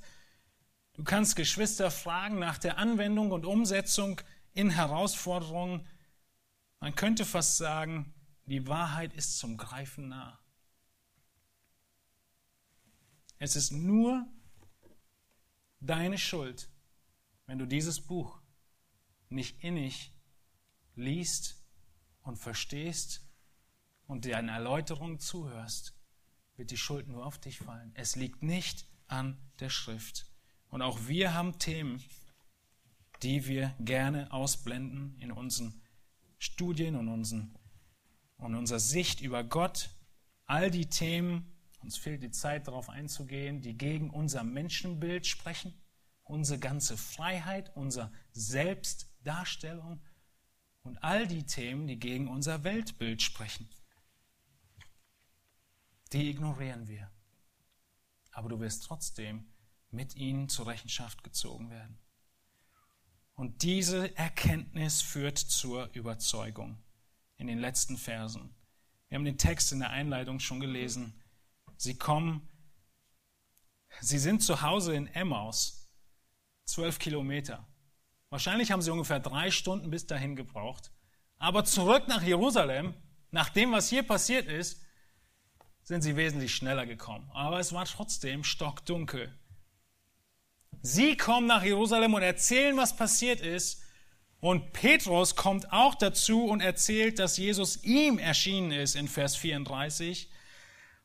[0.93, 4.21] Du kannst Geschwister fragen nach der Anwendung und Umsetzung
[4.53, 5.85] in Herausforderungen.
[6.79, 8.13] Man könnte fast sagen,
[8.45, 10.39] die Wahrheit ist zum Greifen nah.
[13.39, 14.25] Es ist nur
[15.81, 16.69] deine Schuld,
[17.45, 18.38] wenn du dieses Buch
[19.29, 20.13] nicht innig
[20.95, 21.63] liest
[22.21, 23.25] und verstehst
[24.07, 25.95] und dir eine Erläuterung zuhörst,
[26.55, 27.91] wird die Schuld nur auf dich fallen.
[27.95, 30.29] Es liegt nicht an der Schrift.
[30.69, 32.03] Und auch wir haben Themen,
[33.23, 35.81] die wir gerne ausblenden in unseren
[36.37, 37.55] Studien und, unseren,
[38.37, 39.89] und unserer Sicht über Gott.
[40.45, 45.73] All die Themen, uns fehlt die Zeit darauf einzugehen, die gegen unser Menschenbild sprechen,
[46.23, 48.11] unsere ganze Freiheit, unsere
[49.23, 50.01] Selbstdarstellung
[50.83, 53.69] und all die Themen, die gegen unser Weltbild sprechen.
[56.13, 57.11] Die ignorieren wir.
[58.31, 59.51] Aber du wirst trotzdem
[59.91, 61.97] mit ihnen zur Rechenschaft gezogen werden.
[63.35, 66.77] Und diese Erkenntnis führt zur Überzeugung
[67.37, 68.53] in den letzten Versen.
[69.07, 71.21] Wir haben den Text in der Einleitung schon gelesen.
[71.77, 72.47] Sie kommen,
[74.01, 75.89] sie sind zu Hause in Emmaus,
[76.65, 77.68] zwölf Kilometer.
[78.29, 80.91] Wahrscheinlich haben sie ungefähr drei Stunden bis dahin gebraucht.
[81.37, 82.93] Aber zurück nach Jerusalem,
[83.31, 84.81] nach dem, was hier passiert ist,
[85.83, 87.29] sind sie wesentlich schneller gekommen.
[87.33, 89.33] Aber es war trotzdem stockdunkel.
[90.81, 93.81] Sie kommen nach Jerusalem und erzählen, was passiert ist.
[94.39, 100.29] Und Petrus kommt auch dazu und erzählt, dass Jesus ihm erschienen ist in Vers 34.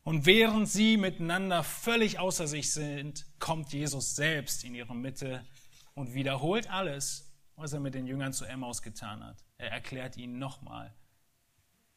[0.05, 5.45] Und während sie miteinander völlig außer sich sind, kommt Jesus selbst in ihre Mitte
[5.95, 9.45] und wiederholt alles, was er mit den Jüngern zu Emmaus getan hat.
[9.59, 10.95] Er erklärt ihnen nochmal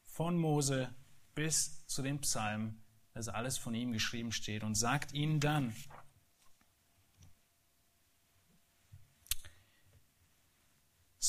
[0.04, 0.94] von Mose
[1.36, 2.82] bis zu den Psalmen,
[3.14, 5.74] dass alles von ihm geschrieben steht und sagt ihnen dann,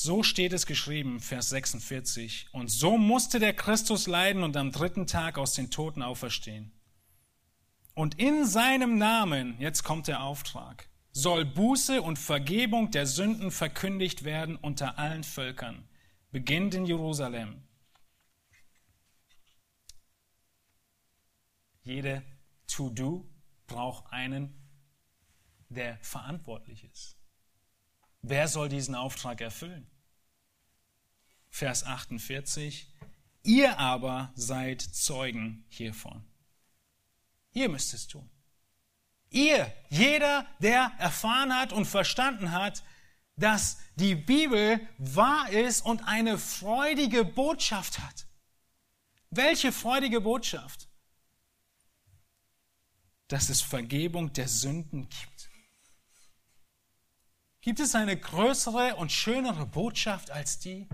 [0.01, 2.47] So steht es geschrieben, Vers 46.
[2.53, 6.71] Und so musste der Christus leiden und am dritten Tag aus den Toten auferstehen.
[7.95, 14.23] Und in seinem Namen, jetzt kommt der Auftrag, soll Buße und Vergebung der Sünden verkündigt
[14.23, 15.87] werden unter allen Völkern,
[16.31, 17.63] beginnt in Jerusalem.
[21.81, 22.23] Jede
[22.67, 23.27] To-Do
[23.67, 24.53] braucht einen,
[25.69, 27.17] der verantwortlich ist.
[28.21, 29.89] Wer soll diesen Auftrag erfüllen?
[31.49, 32.93] Vers 48.
[33.43, 36.23] Ihr aber seid Zeugen hiervon.
[37.53, 38.29] Ihr müsst es tun.
[39.29, 42.83] Ihr, jeder, der erfahren hat und verstanden hat,
[43.35, 48.27] dass die Bibel wahr ist und eine freudige Botschaft hat.
[49.29, 50.87] Welche freudige Botschaft?
[53.27, 55.49] Dass es Vergebung der Sünden gibt.
[57.61, 60.89] Gibt es eine größere und schönere Botschaft als die?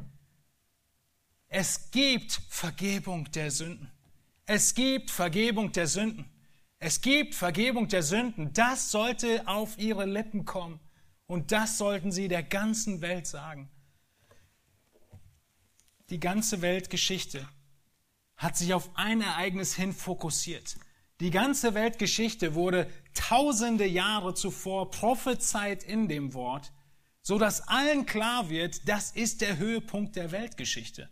[1.48, 3.92] Es gibt Vergebung der Sünden.
[4.46, 6.30] Es gibt Vergebung der Sünden.
[6.86, 8.54] Es gibt Vergebung der Sünden.
[8.54, 10.80] Das sollte auf ihre Lippen kommen.
[11.26, 13.72] Und das sollten sie der ganzen Welt sagen.
[16.12, 17.50] Die ganze Weltgeschichte
[18.38, 20.78] hat sich auf ein Ereignis hin fokussiert.
[21.22, 26.72] Die ganze Weltgeschichte wurde tausende Jahre zuvor prophezeit in dem Wort,
[27.24, 31.10] so dass allen klar wird, das ist der Höhepunkt der Weltgeschichte.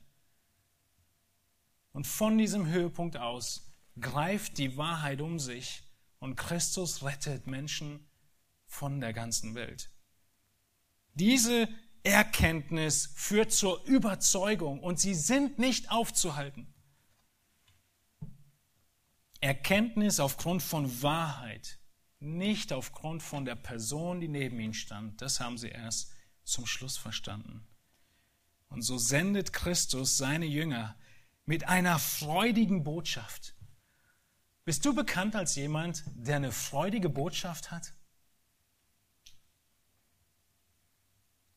[1.93, 5.83] Und von diesem Höhepunkt aus greift die Wahrheit um sich
[6.19, 8.07] und Christus rettet Menschen
[8.65, 9.91] von der ganzen Welt.
[11.13, 11.67] Diese
[12.03, 16.73] Erkenntnis führt zur Überzeugung und sie sind nicht aufzuhalten.
[19.39, 21.79] Erkenntnis aufgrund von Wahrheit,
[22.19, 25.21] nicht aufgrund von der Person, die neben ihnen stand.
[25.21, 26.11] Das haben sie erst
[26.43, 27.67] zum Schluss verstanden.
[28.69, 30.97] Und so sendet Christus seine Jünger
[31.45, 33.52] mit einer freudigen Botschaft.
[34.65, 37.93] Bist du bekannt als jemand, der eine freudige Botschaft hat?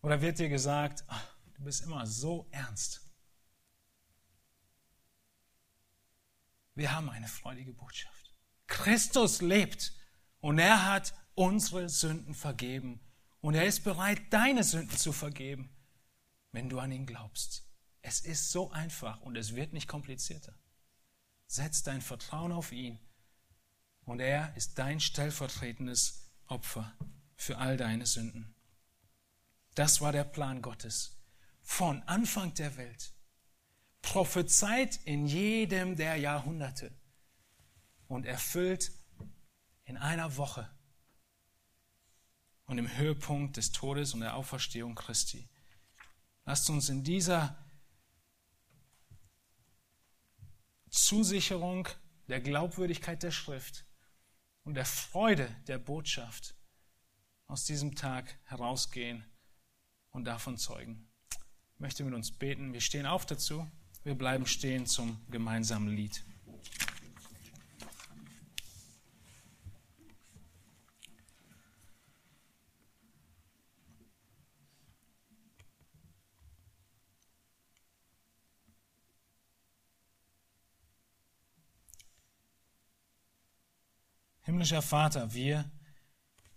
[0.03, 3.01] Oder wird dir gesagt, ach, du bist immer so ernst?
[6.75, 8.35] Wir haben eine freudige Botschaft.
[8.67, 9.93] Christus lebt
[10.41, 13.01] und er hat unsere Sünden vergeben
[13.41, 15.71] und er ist bereit, deine Sünden zu vergeben,
[16.53, 17.65] wenn du an ihn glaubst.
[18.03, 20.55] Es ist so einfach und es wird nicht komplizierter.
[21.47, 22.99] Setz dein Vertrauen auf ihn
[24.05, 26.93] und er ist dein stellvertretendes Opfer
[27.35, 28.55] für all deine Sünden.
[29.75, 31.17] Das war der Plan Gottes
[31.63, 33.13] von Anfang der Welt.
[34.03, 36.93] Prophezeit in jedem der Jahrhunderte
[38.07, 38.93] und erfüllt
[39.85, 40.71] in einer Woche
[42.67, 45.49] und im Höhepunkt des Todes und der Auferstehung Christi.
[46.45, 47.59] Lasst uns in dieser
[50.97, 51.89] Zusicherung
[52.29, 53.85] der Glaubwürdigkeit der Schrift
[54.65, 56.57] und der Freude der Botschaft
[57.47, 59.25] aus diesem Tag herausgehen
[60.11, 61.09] und davon zeugen.
[61.75, 62.73] Ich möchte mit uns beten.
[62.73, 63.71] Wir stehen auf dazu.
[64.03, 66.25] Wir bleiben stehen zum gemeinsamen Lied.
[84.57, 85.71] Himmlischer Vater, wir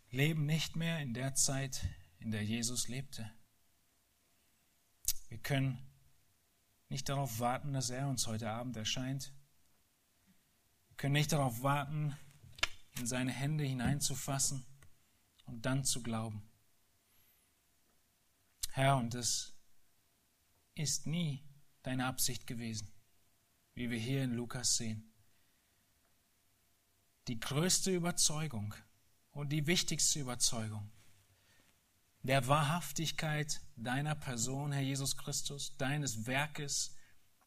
[0.09, 1.85] leben nicht mehr in der Zeit,
[2.19, 3.29] in der Jesus lebte.
[5.27, 5.85] Wir können
[6.87, 9.33] nicht darauf warten, dass er uns heute Abend erscheint.
[10.87, 12.15] Wir können nicht darauf warten,
[12.97, 14.65] in seine Hände hineinzufassen
[15.43, 16.49] und dann zu glauben.
[18.71, 19.59] Herr, und es
[20.73, 21.43] ist nie
[21.83, 22.93] deine Absicht gewesen,
[23.73, 25.08] wie wir hier in Lukas sehen.
[27.29, 28.73] Die größte Überzeugung
[29.29, 30.89] und die wichtigste Überzeugung
[32.23, 36.95] der Wahrhaftigkeit deiner Person, Herr Jesus Christus, deines Werkes,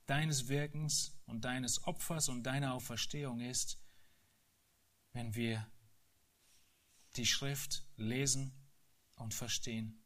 [0.07, 3.77] deines Wirkens und deines Opfers und deiner Auferstehung ist,
[5.15, 5.69] wenn wir
[7.17, 8.53] die Schrift lesen
[9.17, 10.01] und verstehen.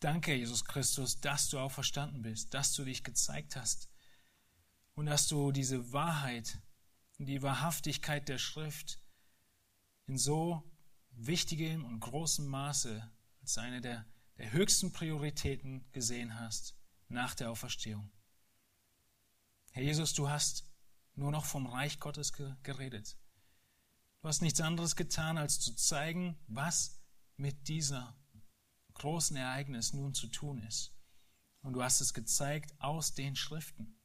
[0.00, 3.90] Danke, Jesus Christus, dass du auferstanden bist, dass du dich gezeigt hast
[4.94, 6.58] und dass du diese Wahrheit,
[7.18, 9.00] die Wahrhaftigkeit der Schrift
[10.06, 10.62] in so
[11.10, 13.10] wichtigem und großem Maße
[13.40, 14.04] als eine der,
[14.38, 16.76] der höchsten Prioritäten gesehen hast
[17.08, 18.10] nach der Auferstehung.
[19.70, 20.70] Herr Jesus, du hast
[21.14, 23.16] nur noch vom Reich Gottes geredet.
[24.20, 27.00] Du hast nichts anderes getan, als zu zeigen, was
[27.36, 28.16] mit dieser
[28.94, 30.94] großen Ereignis nun zu tun ist.
[31.62, 33.98] Und du hast es gezeigt aus den Schriften.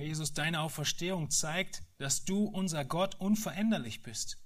[0.00, 4.38] Herr Jesus, deine Auferstehung zeigt, dass du unser Gott unveränderlich bist.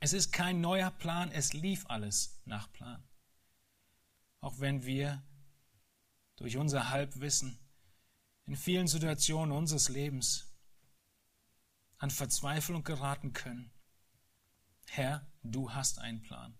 [0.00, 3.06] Es ist kein neuer Plan, es lief alles nach Plan.
[4.40, 5.22] Auch wenn wir
[6.36, 7.58] durch unser Halbwissen
[8.46, 10.50] in vielen Situationen unseres Lebens
[11.98, 13.70] an Verzweiflung geraten können.
[14.88, 16.58] Herr, du hast einen Plan.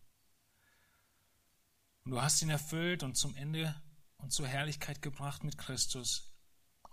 [2.05, 3.75] Und du hast ihn erfüllt und zum Ende
[4.19, 6.32] und zur Herrlichkeit gebracht mit Christus.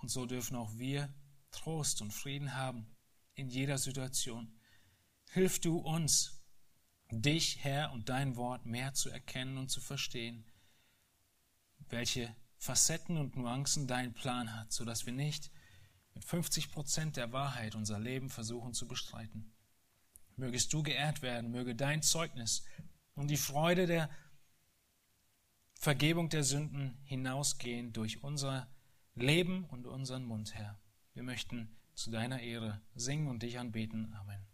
[0.02, 1.14] Und so dürfen auch wir
[1.52, 2.95] Trost und Frieden haben
[3.34, 4.54] in jeder Situation.
[5.32, 6.41] Hilf du uns,
[7.12, 10.45] dich, Herr, und dein Wort mehr zu erkennen und zu verstehen,
[11.89, 15.52] welche Facetten und Nuancen dein Plan hat, sodass wir nicht
[16.14, 19.54] mit 50 Prozent der Wahrheit unser Leben versuchen zu bestreiten.
[20.36, 22.64] Mögest du geehrt werden, möge dein Zeugnis
[23.16, 24.10] und die Freude der
[25.74, 28.70] Vergebung der Sünden hinausgehen durch unser
[29.16, 30.80] Leben und unseren Mund, Herr.
[31.14, 34.14] Wir möchten zu deiner Ehre singen und dich anbeten.
[34.14, 34.49] Amen.